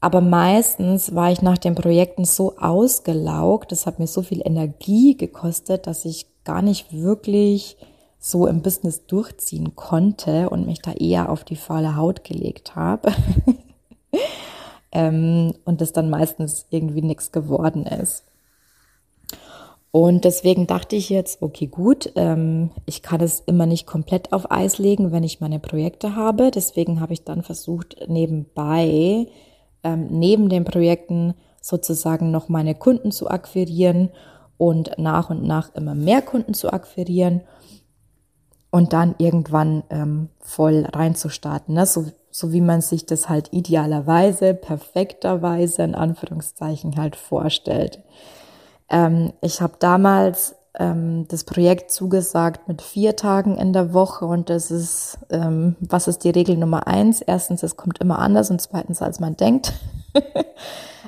Aber 0.00 0.20
meistens 0.20 1.14
war 1.14 1.32
ich 1.32 1.42
nach 1.42 1.58
den 1.58 1.74
Projekten 1.74 2.24
so 2.24 2.56
ausgelaugt, 2.58 3.72
das 3.72 3.86
hat 3.86 3.98
mir 3.98 4.06
so 4.06 4.22
viel 4.22 4.42
Energie 4.44 5.16
gekostet, 5.16 5.86
dass 5.86 6.04
ich 6.04 6.26
gar 6.44 6.62
nicht 6.62 6.92
wirklich 6.92 7.76
so 8.20 8.46
im 8.46 8.62
Business 8.62 9.06
durchziehen 9.06 9.76
konnte 9.76 10.50
und 10.50 10.66
mich 10.66 10.80
da 10.82 10.92
eher 10.92 11.30
auf 11.30 11.44
die 11.44 11.56
faule 11.56 11.96
Haut 11.96 12.24
gelegt 12.24 12.76
habe. 12.76 13.12
ähm, 14.92 15.54
und 15.64 15.80
das 15.80 15.92
dann 15.92 16.10
meistens 16.10 16.66
irgendwie 16.70 17.02
nichts 17.02 17.32
geworden 17.32 17.86
ist. 17.86 18.24
Und 19.90 20.24
deswegen 20.24 20.66
dachte 20.66 20.96
ich 20.96 21.08
jetzt, 21.08 21.40
okay, 21.42 21.66
gut, 21.66 22.12
ähm, 22.14 22.70
ich 22.84 23.02
kann 23.02 23.20
es 23.20 23.40
immer 23.40 23.66
nicht 23.66 23.86
komplett 23.86 24.32
auf 24.32 24.50
Eis 24.50 24.78
legen, 24.78 25.12
wenn 25.12 25.24
ich 25.24 25.40
meine 25.40 25.58
Projekte 25.58 26.14
habe. 26.14 26.50
Deswegen 26.50 27.00
habe 27.00 27.14
ich 27.14 27.24
dann 27.24 27.42
versucht, 27.42 27.96
nebenbei, 28.06 29.28
ähm, 29.82 30.08
neben 30.10 30.50
den 30.50 30.64
Projekten 30.64 31.34
sozusagen 31.62 32.30
noch 32.30 32.48
meine 32.48 32.74
Kunden 32.74 33.12
zu 33.12 33.28
akquirieren 33.30 34.10
und 34.58 34.92
nach 34.98 35.30
und 35.30 35.42
nach 35.42 35.74
immer 35.74 35.94
mehr 35.94 36.22
Kunden 36.22 36.54
zu 36.54 36.72
akquirieren. 36.72 37.42
und 38.70 38.92
dann 38.92 39.14
irgendwann 39.18 39.82
ähm, 39.90 40.28
voll 40.40 40.86
reinzustarten. 40.92 41.74
Ne? 41.74 41.86
So, 41.86 42.06
so 42.30 42.52
wie 42.52 42.60
man 42.60 42.80
sich 42.80 43.06
das 43.06 43.28
halt 43.28 43.52
idealerweise, 43.52 44.54
perfekterweise 44.54 45.82
in 45.82 45.94
Anführungszeichen 45.94 46.96
halt 46.96 47.16
vorstellt. 47.16 48.00
Ähm, 48.90 49.32
ich 49.40 49.60
habe 49.60 49.74
damals 49.78 50.56
ähm, 50.78 51.26
das 51.28 51.44
Projekt 51.44 51.90
zugesagt 51.90 52.68
mit 52.68 52.82
vier 52.82 53.16
Tagen 53.16 53.56
in 53.58 53.72
der 53.72 53.92
Woche 53.92 54.24
und 54.24 54.48
das 54.48 54.70
ist, 54.70 55.18
ähm, 55.30 55.76
was 55.80 56.08
ist 56.08 56.24
die 56.24 56.30
Regel 56.30 56.56
Nummer 56.56 56.86
eins? 56.86 57.20
Erstens, 57.20 57.62
es 57.62 57.76
kommt 57.76 57.98
immer 57.98 58.18
anders 58.18 58.50
und 58.50 58.60
zweitens, 58.60 59.02
als 59.02 59.20
man 59.20 59.36
denkt. 59.36 59.72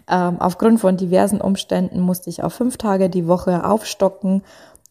ähm, 0.09 0.40
aufgrund 0.40 0.81
von 0.81 0.97
diversen 0.97 1.40
Umständen 1.40 2.01
musste 2.01 2.31
ich 2.31 2.43
auf 2.43 2.53
fünf 2.53 2.77
Tage 2.77 3.09
die 3.09 3.27
Woche 3.27 3.64
aufstocken 3.64 4.43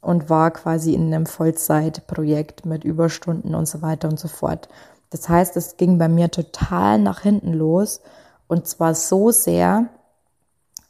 und 0.01 0.29
war 0.29 0.51
quasi 0.51 0.93
in 0.93 1.13
einem 1.13 1.25
Vollzeitprojekt 1.25 2.65
mit 2.65 2.83
Überstunden 2.85 3.53
und 3.53 3.67
so 3.67 3.81
weiter 3.81 4.07
und 4.07 4.19
so 4.19 4.29
fort. 4.29 4.69
Das 5.09 5.27
heißt, 5.27 5.57
es 5.57 5.75
ging 5.75 5.97
bei 5.97 6.07
mir 6.07 6.31
total 6.31 6.99
nach 6.99 7.21
hinten 7.21 7.53
los 7.53 8.01
und 8.47 8.67
zwar 8.67 8.95
so 8.95 9.31
sehr, 9.31 9.89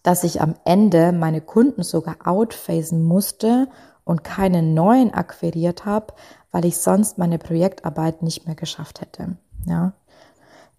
dass 0.03 0.23
ich 0.23 0.41
am 0.41 0.55
Ende 0.65 1.11
meine 1.11 1.41
Kunden 1.41 1.83
sogar 1.83 2.15
outphasen 2.25 3.03
musste 3.03 3.67
und 4.03 4.23
keine 4.23 4.63
neuen 4.63 5.13
akquiriert 5.13 5.85
habe, 5.85 6.13
weil 6.51 6.65
ich 6.65 6.77
sonst 6.77 7.17
meine 7.17 7.37
Projektarbeit 7.37 8.23
nicht 8.23 8.45
mehr 8.45 8.55
geschafft 8.55 9.01
hätte. 9.01 9.37
Ja. 9.65 9.93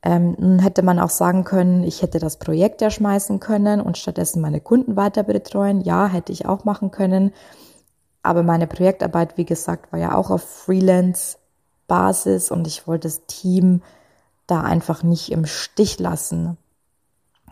Ähm, 0.02 0.58
hätte 0.60 0.82
man 0.82 0.98
auch 0.98 1.10
sagen 1.10 1.44
können, 1.44 1.84
ich 1.84 2.00
hätte 2.00 2.18
das 2.18 2.38
Projekt 2.38 2.80
ja 2.80 2.90
schmeißen 2.90 3.38
können 3.38 3.82
und 3.82 3.98
stattdessen 3.98 4.40
meine 4.40 4.60
Kunden 4.60 4.96
weiter 4.96 5.22
betreuen. 5.22 5.82
Ja, 5.82 6.06
hätte 6.06 6.32
ich 6.32 6.46
auch 6.46 6.64
machen 6.64 6.90
können. 6.90 7.32
Aber 8.22 8.42
meine 8.42 8.66
Projektarbeit, 8.66 9.36
wie 9.36 9.44
gesagt, 9.44 9.92
war 9.92 9.98
ja 9.98 10.14
auch 10.14 10.30
auf 10.30 10.42
Freelance-Basis 10.42 12.50
und 12.50 12.66
ich 12.66 12.86
wollte 12.86 13.08
das 13.08 13.26
Team 13.26 13.82
da 14.46 14.62
einfach 14.62 15.02
nicht 15.02 15.30
im 15.30 15.46
Stich 15.46 15.98
lassen. 15.98 16.56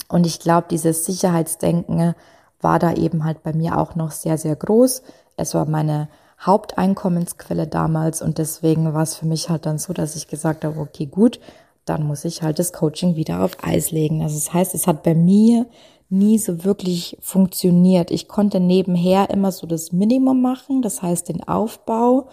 Und 0.08 0.26
ich 0.26 0.40
glaube, 0.40 0.66
dieses 0.70 1.04
Sicherheitsdenken 1.04 2.14
war 2.60 2.78
da 2.78 2.94
eben 2.94 3.24
halt 3.24 3.42
bei 3.42 3.52
mir 3.52 3.78
auch 3.78 3.94
noch 3.94 4.10
sehr, 4.10 4.38
sehr 4.38 4.56
groß. 4.56 5.02
Es 5.36 5.54
war 5.54 5.66
meine 5.66 6.08
Haupteinkommensquelle 6.40 7.66
damals 7.66 8.22
und 8.22 8.38
deswegen 8.38 8.94
war 8.94 9.02
es 9.02 9.16
für 9.16 9.26
mich 9.26 9.48
halt 9.48 9.66
dann 9.66 9.78
so, 9.78 9.92
dass 9.92 10.16
ich 10.16 10.28
gesagt 10.28 10.64
habe, 10.64 10.78
okay, 10.78 11.06
gut, 11.06 11.40
dann 11.84 12.04
muss 12.04 12.24
ich 12.24 12.42
halt 12.42 12.58
das 12.58 12.72
Coaching 12.72 13.16
wieder 13.16 13.42
auf 13.42 13.56
Eis 13.62 13.90
legen. 13.90 14.22
Also 14.22 14.36
das 14.36 14.52
heißt, 14.52 14.74
es 14.74 14.86
hat 14.86 15.02
bei 15.02 15.14
mir 15.14 15.66
nie 16.10 16.38
so 16.38 16.64
wirklich 16.64 17.16
funktioniert. 17.20 18.10
Ich 18.10 18.28
konnte 18.28 18.60
nebenher 18.60 19.30
immer 19.30 19.52
so 19.52 19.66
das 19.66 19.92
Minimum 19.92 20.40
machen, 20.40 20.80
das 20.80 21.02
heißt 21.02 21.28
den 21.28 21.46
Aufbau 21.46 22.28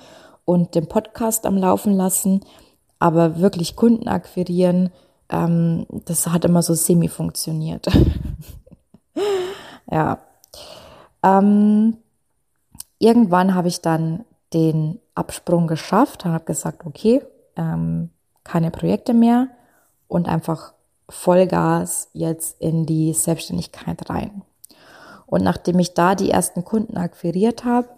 und 0.45 0.75
den 0.75 0.88
Podcast 0.88 1.45
am 1.45 1.58
Laufen 1.58 1.93
lassen, 1.93 2.41
aber 2.99 3.39
wirklich 3.39 3.75
Kunden 3.75 4.08
akquirieren, 4.08 4.91
ähm, 5.30 5.86
das 5.90 6.28
hat 6.28 6.46
immer 6.46 6.62
so 6.62 6.74
semi 6.74 7.08
funktioniert. 7.08 7.88
ja. 9.92 10.20
Ähm, 11.24 11.98
irgendwann 13.00 13.56
habe 13.56 13.68
ich 13.68 13.82
dann 13.82 14.26
den 14.54 15.00
Absprung 15.16 15.68
geschafft 15.68 16.26
und 16.26 16.32
habe 16.32 16.46
gesagt, 16.46 16.86
okay, 16.86 17.22
ähm, 17.56 18.10
keine 18.44 18.72
Projekte 18.72 19.14
mehr 19.14 19.48
und 20.08 20.28
einfach 20.28 20.74
Vollgas 21.10 22.10
jetzt 22.14 22.62
in 22.62 22.86
die 22.86 23.14
Selbstständigkeit 23.14 24.10
rein. 24.10 24.44
Und 25.26 25.44
nachdem 25.44 25.80
ich 25.80 25.94
da 25.94 26.16
die 26.16 26.32
ersten 26.32 26.64
Kunden 26.64 26.98
akquiriert 26.98 27.66
habe, 27.66 27.90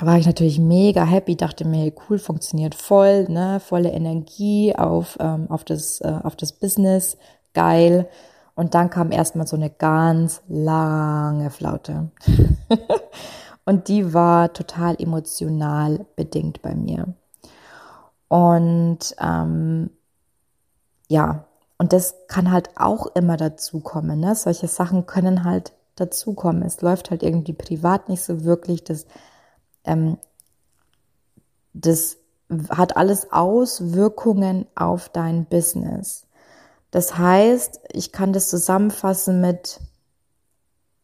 war 0.00 0.18
ich 0.18 0.26
natürlich 0.26 0.58
mega 0.58 1.04
happy, 1.04 1.36
dachte 1.36 1.66
mir, 1.66 1.92
cool, 2.08 2.18
funktioniert 2.18 2.74
voll, 2.74 3.28
ne, 3.28 3.60
volle 3.60 3.90
Energie 3.90 4.74
auf, 4.76 5.16
ähm, 5.20 5.50
auf, 5.50 5.64
das, 5.64 6.00
äh, 6.00 6.18
auf 6.22 6.36
das 6.36 6.52
Business, 6.52 7.16
geil. 7.54 8.08
Und 8.54 8.74
dann 8.74 8.90
kam 8.90 9.12
erstmal 9.12 9.46
so 9.46 9.56
eine 9.56 9.70
ganz 9.70 10.42
lange 10.48 11.50
Flaute. 11.50 12.10
und 13.64 13.88
die 13.88 14.12
war 14.14 14.52
total 14.52 14.96
emotional 15.00 16.06
bedingt 16.16 16.62
bei 16.62 16.74
mir. 16.74 17.14
Und 18.28 19.14
ähm, 19.20 19.90
ja, 21.08 21.44
und 21.78 21.92
das 21.92 22.16
kann 22.26 22.50
halt 22.50 22.70
auch 22.76 23.06
immer 23.14 23.36
dazukommen. 23.36 24.20
Ne? 24.20 24.34
Solche 24.34 24.68
Sachen 24.68 25.06
können 25.06 25.44
halt 25.44 25.72
dazukommen. 25.94 26.62
Es 26.62 26.82
läuft 26.82 27.10
halt 27.10 27.22
irgendwie 27.22 27.52
privat 27.52 28.08
nicht 28.08 28.22
so 28.22 28.44
wirklich. 28.44 28.84
Das, 28.84 29.06
ähm, 29.84 30.18
das 31.72 32.16
hat 32.70 32.96
alles 32.96 33.32
Auswirkungen 33.32 34.66
auf 34.74 35.08
dein 35.08 35.46
Business. 35.46 36.26
Das 36.90 37.18
heißt, 37.18 37.80
ich 37.92 38.12
kann 38.12 38.32
das 38.32 38.48
zusammenfassen 38.48 39.40
mit, 39.40 39.80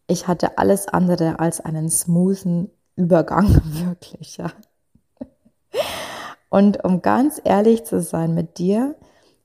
ich 0.06 0.26
hatte 0.26 0.58
alles 0.58 0.88
andere 0.88 1.38
als 1.38 1.60
einen 1.60 1.90
smoothen 1.90 2.70
Übergang, 2.96 3.60
wirklich, 3.64 4.38
ja. 4.38 4.50
Und 6.48 6.84
um 6.84 7.02
ganz 7.02 7.40
ehrlich 7.42 7.84
zu 7.84 8.00
sein 8.00 8.32
mit 8.32 8.58
dir, 8.58 8.94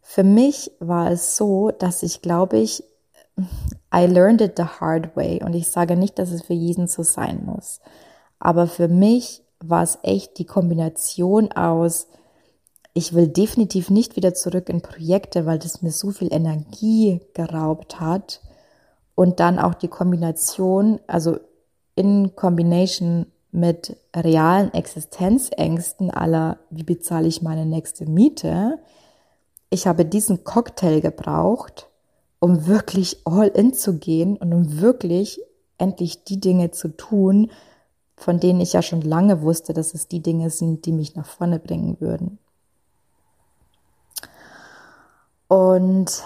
für 0.01 0.23
mich 0.23 0.71
war 0.79 1.11
es 1.11 1.35
so, 1.35 1.71
dass 1.71 2.03
ich 2.03 2.21
glaube 2.21 2.57
ich, 2.57 2.83
I 3.93 4.05
learned 4.05 4.41
it 4.41 4.53
the 4.57 4.63
hard 4.63 5.15
way. 5.15 5.41
Und 5.43 5.53
ich 5.53 5.69
sage 5.69 5.95
nicht, 5.95 6.19
dass 6.19 6.31
es 6.31 6.43
für 6.43 6.53
jeden 6.53 6.87
so 6.87 7.03
sein 7.03 7.45
muss. 7.45 7.79
Aber 8.39 8.67
für 8.67 8.87
mich 8.87 9.43
war 9.59 9.83
es 9.83 9.99
echt 10.03 10.37
die 10.37 10.45
Kombination 10.45 11.51
aus, 11.51 12.07
ich 12.93 13.13
will 13.13 13.27
definitiv 13.27 13.89
nicht 13.89 14.15
wieder 14.15 14.33
zurück 14.33 14.67
in 14.67 14.81
Projekte, 14.81 15.45
weil 15.45 15.59
das 15.59 15.81
mir 15.81 15.91
so 15.91 16.11
viel 16.11 16.33
Energie 16.33 17.21
geraubt 17.33 17.99
hat. 17.99 18.41
Und 19.15 19.39
dann 19.39 19.59
auch 19.59 19.73
die 19.73 19.87
Kombination, 19.87 20.99
also 21.07 21.37
in 21.95 22.35
Combination 22.35 23.27
mit 23.51 23.97
realen 24.15 24.73
Existenzängsten 24.73 26.11
aller, 26.11 26.59
wie 26.69 26.83
bezahle 26.83 27.27
ich 27.27 27.41
meine 27.41 27.65
nächste 27.65 28.05
Miete, 28.05 28.79
ich 29.69 29.87
habe 29.87 30.05
diesen 30.05 30.43
Cocktail 30.43 30.99
gebraucht, 31.01 31.89
um 32.39 32.67
wirklich 32.67 33.21
all 33.25 33.47
in 33.47 33.73
zu 33.73 33.97
gehen 33.97 34.37
und 34.37 34.53
um 34.53 34.81
wirklich 34.81 35.41
endlich 35.77 36.23
die 36.23 36.39
Dinge 36.39 36.71
zu 36.71 36.95
tun, 36.95 37.51
von 38.19 38.39
denen 38.39 38.61
ich 38.61 38.73
ja 38.73 38.81
schon 38.81 39.01
lange 39.01 39.41
wusste, 39.41 39.73
dass 39.73 39.93
es 39.93 40.07
die 40.07 40.21
Dinge 40.21 40.49
sind, 40.49 40.85
die 40.85 40.91
mich 40.91 41.15
nach 41.15 41.25
vorne 41.25 41.57
bringen 41.59 41.97
würden. 41.99 42.37
Und 45.47 46.23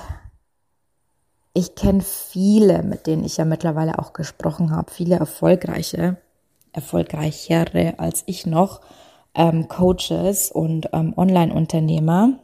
ich 1.54 1.76
kenne 1.76 2.02
viele, 2.02 2.84
mit 2.84 3.08
denen 3.08 3.24
ich 3.24 3.38
ja 3.38 3.46
mittlerweile 3.46 4.00
auch 4.00 4.12
gesprochen 4.12 4.76
habe, 4.76 4.92
viele 4.92 5.16
erfolgreiche, 5.16 6.18
erfolgreichere 6.74 7.94
als 8.00 8.24
ich 8.26 8.46
noch, 8.46 8.82
ähm, 9.36 9.68
Coaches 9.68 10.52
und 10.52 10.90
ähm, 10.92 11.14
Online-Unternehmer, 11.16 12.40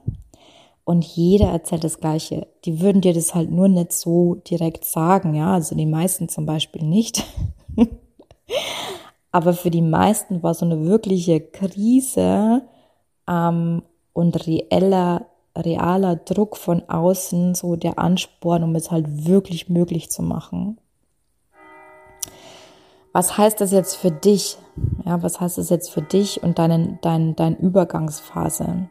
und 0.89 1.05
jeder 1.05 1.49
erzählt 1.49 1.83
das 1.83 1.99
Gleiche. 1.99 2.47
Die 2.65 2.81
würden 2.81 3.01
dir 3.01 3.13
das 3.13 3.35
halt 3.35 3.51
nur 3.51 3.67
nicht 3.67 3.93
so 3.93 4.41
direkt 4.49 4.85
sagen, 4.85 5.35
ja, 5.35 5.53
also 5.53 5.75
die 5.75 5.85
meisten 5.85 6.29
zum 6.29 6.47
Beispiel 6.47 6.83
nicht. 6.83 7.23
Aber 9.31 9.53
für 9.53 9.69
die 9.69 9.81
meisten 9.81 10.41
war 10.41 10.53
so 10.53 10.65
eine 10.65 10.85
wirkliche 10.85 11.39
Krise 11.39 12.63
ähm, 13.27 13.83
und 14.13 14.47
reeller, 14.47 15.27
realer 15.55 16.15
Druck 16.15 16.57
von 16.57 16.87
außen 16.89 17.53
so 17.55 17.75
der 17.75 17.99
Ansporn, 17.99 18.63
um 18.63 18.75
es 18.75 18.91
halt 18.91 19.27
wirklich 19.27 19.69
möglich 19.69 20.09
zu 20.09 20.23
machen. 20.23 20.79
Was 23.11 23.37
heißt 23.37 23.59
das 23.59 23.71
jetzt 23.71 23.95
für 23.95 24.11
dich? 24.11 24.57
Ja, 25.05 25.21
was 25.23 25.39
heißt 25.39 25.57
das 25.57 25.69
jetzt 25.69 25.89
für 25.89 26.01
dich 26.01 26.43
und 26.43 26.59
deine, 26.59 26.99
dein, 27.01 27.35
dein 27.35 27.57
Übergangsphase? 27.57 28.87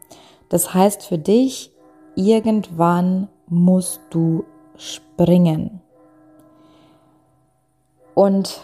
Das 0.49 0.75
heißt 0.75 1.03
für 1.05 1.19
dich, 1.19 1.73
irgendwann 2.15 3.29
musst 3.47 4.01
du 4.11 4.45
springen. 4.77 5.81
Und 8.15 8.61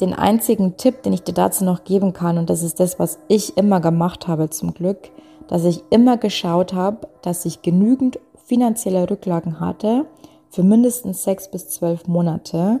den 0.00 0.14
einzigen 0.14 0.76
Tipp, 0.76 1.02
den 1.02 1.12
ich 1.12 1.22
dir 1.22 1.34
dazu 1.34 1.64
noch 1.64 1.84
geben 1.84 2.12
kann, 2.12 2.38
und 2.38 2.50
das 2.50 2.62
ist 2.62 2.80
das, 2.80 2.98
was 2.98 3.18
ich 3.28 3.56
immer 3.56 3.80
gemacht 3.80 4.28
habe 4.28 4.50
zum 4.50 4.74
Glück, 4.74 5.10
dass 5.48 5.64
ich 5.64 5.82
immer 5.90 6.16
geschaut 6.16 6.72
habe, 6.72 7.08
dass 7.22 7.44
ich 7.44 7.62
genügend 7.62 8.18
finanzielle 8.44 9.10
Rücklagen 9.10 9.60
hatte 9.60 10.06
für 10.50 10.62
mindestens 10.62 11.24
sechs 11.24 11.50
bis 11.50 11.68
zwölf 11.68 12.06
Monate, 12.06 12.80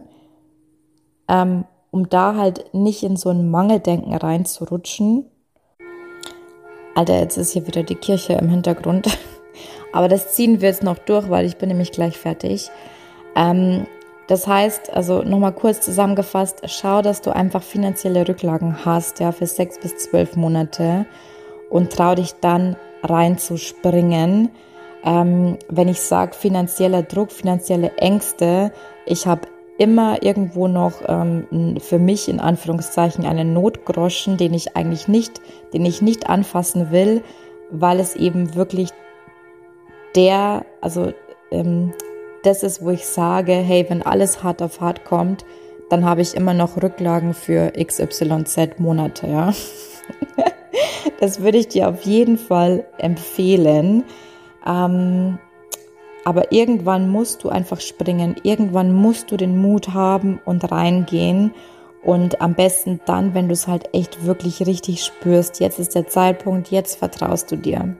ähm, 1.28 1.64
um 1.90 2.08
da 2.08 2.34
halt 2.36 2.72
nicht 2.72 3.02
in 3.02 3.16
so 3.16 3.30
ein 3.30 3.50
Mangeldenken 3.50 4.14
reinzurutschen. 4.14 5.26
Alter, 6.94 7.18
jetzt 7.20 7.36
ist 7.36 7.52
hier 7.52 7.66
wieder 7.66 7.82
die 7.82 7.94
Kirche 7.94 8.34
im 8.34 8.48
Hintergrund. 8.48 9.08
Aber 9.92 10.08
das 10.08 10.32
ziehen 10.32 10.60
wir 10.60 10.68
jetzt 10.68 10.82
noch 10.82 10.98
durch, 10.98 11.30
weil 11.30 11.46
ich 11.46 11.56
bin 11.56 11.68
nämlich 11.68 11.92
gleich 11.92 12.16
fertig. 12.16 12.70
Ähm, 13.34 13.86
das 14.28 14.46
heißt, 14.46 14.92
also 14.92 15.22
nochmal 15.22 15.52
kurz 15.52 15.80
zusammengefasst, 15.80 16.60
schau, 16.66 17.02
dass 17.02 17.22
du 17.22 17.34
einfach 17.34 17.62
finanzielle 17.62 18.28
Rücklagen 18.28 18.84
hast, 18.84 19.20
ja, 19.20 19.32
für 19.32 19.46
sechs 19.46 19.78
bis 19.78 19.96
zwölf 19.96 20.36
Monate. 20.36 21.06
und 21.70 21.92
trau 21.92 22.14
dich 22.14 22.34
dann 22.40 22.76
reinzuspringen. 23.02 24.50
Ähm, 25.04 25.58
wenn 25.68 25.88
ich 25.88 26.00
sage 26.00 26.34
finanzieller 26.34 27.02
Druck, 27.02 27.30
finanzielle 27.30 27.96
Ängste, 27.98 28.72
ich 29.06 29.26
habe 29.26 29.42
immer 29.78 30.22
irgendwo 30.22 30.66
noch 30.66 31.02
ähm, 31.06 31.76
für 31.78 31.98
mich 31.98 32.28
in 32.28 32.40
Anführungszeichen 32.40 33.24
einen 33.24 33.52
Notgroschen, 33.52 34.36
den 34.36 34.54
ich 34.54 34.76
eigentlich 34.76 35.08
nicht, 35.08 35.40
den 35.72 35.84
ich 35.84 36.02
nicht 36.02 36.28
anfassen 36.28 36.90
will, 36.90 37.22
weil 37.70 38.00
es 38.00 38.16
eben 38.16 38.54
wirklich 38.54 38.90
der, 40.16 40.64
also 40.80 41.12
ähm, 41.50 41.92
das 42.48 42.62
ist, 42.62 42.82
wo 42.82 42.90
ich 42.90 43.06
sage, 43.06 43.52
hey, 43.52 43.84
wenn 43.88 44.02
alles 44.02 44.42
hart 44.42 44.62
auf 44.62 44.80
hart 44.80 45.04
kommt, 45.04 45.44
dann 45.90 46.04
habe 46.04 46.22
ich 46.22 46.34
immer 46.34 46.54
noch 46.54 46.82
Rücklagen 46.82 47.34
für 47.34 47.72
XYZ 47.72 48.78
Monate, 48.78 49.26
ja. 49.26 49.52
das 51.20 51.42
würde 51.42 51.58
ich 51.58 51.68
dir 51.68 51.90
auf 51.90 52.02
jeden 52.02 52.38
Fall 52.38 52.86
empfehlen. 52.96 54.04
Ähm, 54.66 55.38
aber 56.24 56.52
irgendwann 56.52 57.10
musst 57.10 57.44
du 57.44 57.50
einfach 57.50 57.80
springen. 57.80 58.36
Irgendwann 58.42 58.92
musst 58.92 59.30
du 59.30 59.36
den 59.36 59.60
Mut 59.60 59.94
haben 59.94 60.40
und 60.44 60.70
reingehen. 60.70 61.52
Und 62.02 62.40
am 62.40 62.54
besten 62.54 63.00
dann, 63.06 63.34
wenn 63.34 63.48
du 63.48 63.52
es 63.52 63.66
halt 63.66 63.94
echt 63.94 64.24
wirklich 64.24 64.66
richtig 64.66 65.04
spürst. 65.04 65.60
Jetzt 65.60 65.78
ist 65.78 65.94
der 65.94 66.06
Zeitpunkt, 66.06 66.70
jetzt 66.70 66.96
vertraust 66.96 67.50
du 67.52 67.56
dir. 67.56 67.96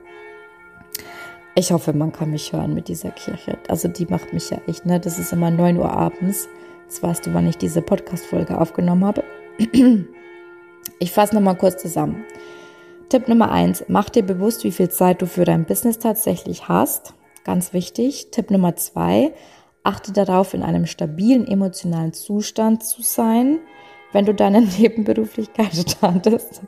Ich 1.59 1.73
hoffe, 1.73 1.91
man 1.91 2.13
kann 2.13 2.31
mich 2.31 2.53
hören 2.53 2.73
mit 2.73 2.87
dieser 2.87 3.11
Kirche. 3.11 3.57
Also 3.67 3.89
die 3.89 4.05
macht 4.05 4.31
mich 4.31 4.49
ja 4.49 4.61
echt, 4.65 4.85
ne? 4.85 4.97
Das 4.97 5.19
ist 5.19 5.33
immer 5.33 5.51
9 5.51 5.75
Uhr 5.75 5.91
abends. 5.91 6.47
Jetzt 6.85 7.03
weißt 7.03 7.25
du, 7.25 7.33
wann 7.33 7.49
ich 7.49 7.57
diese 7.57 7.81
Podcast-Folge 7.81 8.57
aufgenommen 8.57 9.03
habe. 9.05 9.23
Ich 10.99 11.11
fasse 11.11 11.35
nochmal 11.35 11.57
kurz 11.57 11.81
zusammen. 11.81 12.23
Tipp 13.09 13.27
Nummer 13.27 13.51
eins: 13.51 13.83
Mach 13.89 14.09
dir 14.09 14.23
bewusst, 14.23 14.63
wie 14.63 14.71
viel 14.71 14.87
Zeit 14.87 15.21
du 15.21 15.27
für 15.27 15.43
dein 15.43 15.65
Business 15.65 15.99
tatsächlich 15.99 16.69
hast. 16.69 17.13
Ganz 17.43 17.73
wichtig. 17.73 18.31
Tipp 18.31 18.51
Nummer 18.51 18.77
zwei: 18.77 19.33
Achte 19.83 20.13
darauf, 20.13 20.53
in 20.53 20.63
einem 20.63 20.85
stabilen 20.85 21.45
emotionalen 21.45 22.13
Zustand 22.13 22.83
zu 22.83 23.01
sein, 23.01 23.59
wenn 24.13 24.25
du 24.25 24.33
deine 24.33 24.61
Nebenberuflichkeit 24.79 25.75
startest. 25.75 26.61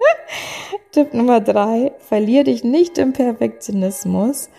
Tipp 0.92 1.14
Nummer 1.14 1.40
drei: 1.40 1.92
Verlier 1.98 2.44
dich 2.44 2.64
nicht 2.64 2.98
im 2.98 3.12
Perfektionismus. 3.12 4.50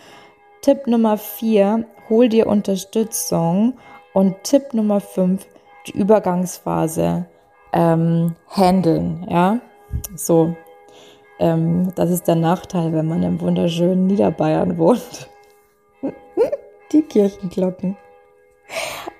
Tipp 0.62 0.86
Nummer 0.86 1.16
vier: 1.18 1.86
Hol 2.08 2.28
dir 2.28 2.46
Unterstützung 2.46 3.74
und 4.12 4.42
Tipp 4.44 4.74
Nummer 4.74 5.00
5, 5.00 5.46
die 5.86 5.98
Übergangsphase 5.98 7.26
ähm, 7.72 8.34
handeln, 8.48 9.26
ja. 9.28 9.60
So, 10.14 10.54
ähm, 11.38 11.92
das 11.94 12.10
ist 12.10 12.28
der 12.28 12.36
Nachteil, 12.36 12.92
wenn 12.92 13.06
man 13.06 13.22
im 13.22 13.40
wunderschönen 13.40 14.06
Niederbayern 14.06 14.78
wohnt. 14.78 15.28
die 16.92 17.02
Kirchenglocken. 17.02 17.96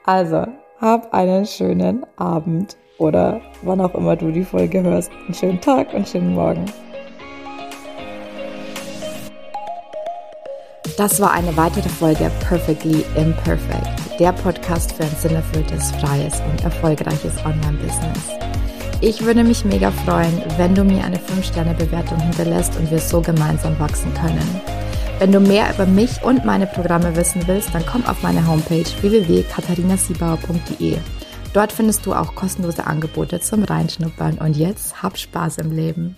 Also, 0.05 0.47
hab 0.81 1.13
einen 1.13 1.47
schönen 1.47 2.07
Abend 2.17 2.77
oder 3.01 3.41
wann 3.63 3.81
auch 3.81 3.95
immer 3.95 4.15
du 4.15 4.31
die 4.31 4.45
Folge 4.45 4.83
hörst. 4.83 5.11
Einen 5.25 5.35
schönen 5.35 5.61
Tag 5.61 5.93
und 5.95 6.07
schönen 6.09 6.35
Morgen. 6.35 6.65
Das 10.97 11.21
war 11.21 11.33
eine 11.33 11.57
weitere 11.57 11.89
Folge 11.89 12.31
Perfectly 12.47 13.05
Imperfect, 13.17 14.21
der 14.21 14.33
Podcast 14.33 14.93
für 14.93 15.05
ein 15.05 15.17
sinnerfülltes, 15.19 15.93
freies 15.93 16.43
und 16.51 16.63
erfolgreiches 16.63 17.37
Online-Business. 17.45 18.29
Ich 19.01 19.25
würde 19.25 19.45
mich 19.45 19.65
mega 19.65 19.91
freuen, 19.91 20.43
wenn 20.59 20.75
du 20.75 20.85
mir 20.85 21.03
eine 21.03 21.17
5-Sterne-Bewertung 21.17 22.21
hinterlässt 22.21 22.77
und 22.77 22.91
wir 22.91 22.99
so 22.99 23.23
gemeinsam 23.23 23.79
wachsen 23.81 24.13
können. 24.13 24.61
Wenn 25.19 25.33
du 25.33 25.41
mehr 25.41 25.73
über 25.73 25.87
mich 25.87 26.23
und 26.23 26.45
meine 26.45 26.67
Programme 26.67 27.17
wissen 27.17 27.43
willst, 27.47 27.75
dann 27.75 27.87
komm 27.87 28.05
auf 28.05 28.23
meine 28.23 28.47
Homepage 28.47 28.85
www.katharinasiebauer.de. 29.01 30.99
Dort 31.53 31.73
findest 31.73 32.07
du 32.07 32.15
auch 32.15 32.37
kostenlose 32.37 32.87
Angebote 32.87 33.41
zum 33.41 33.65
Reinschnuppern 33.65 34.39
und 34.39 34.57
jetzt 34.57 35.03
hab 35.03 35.19
Spaß 35.19 35.59
im 35.59 35.73
Leben. 35.73 36.17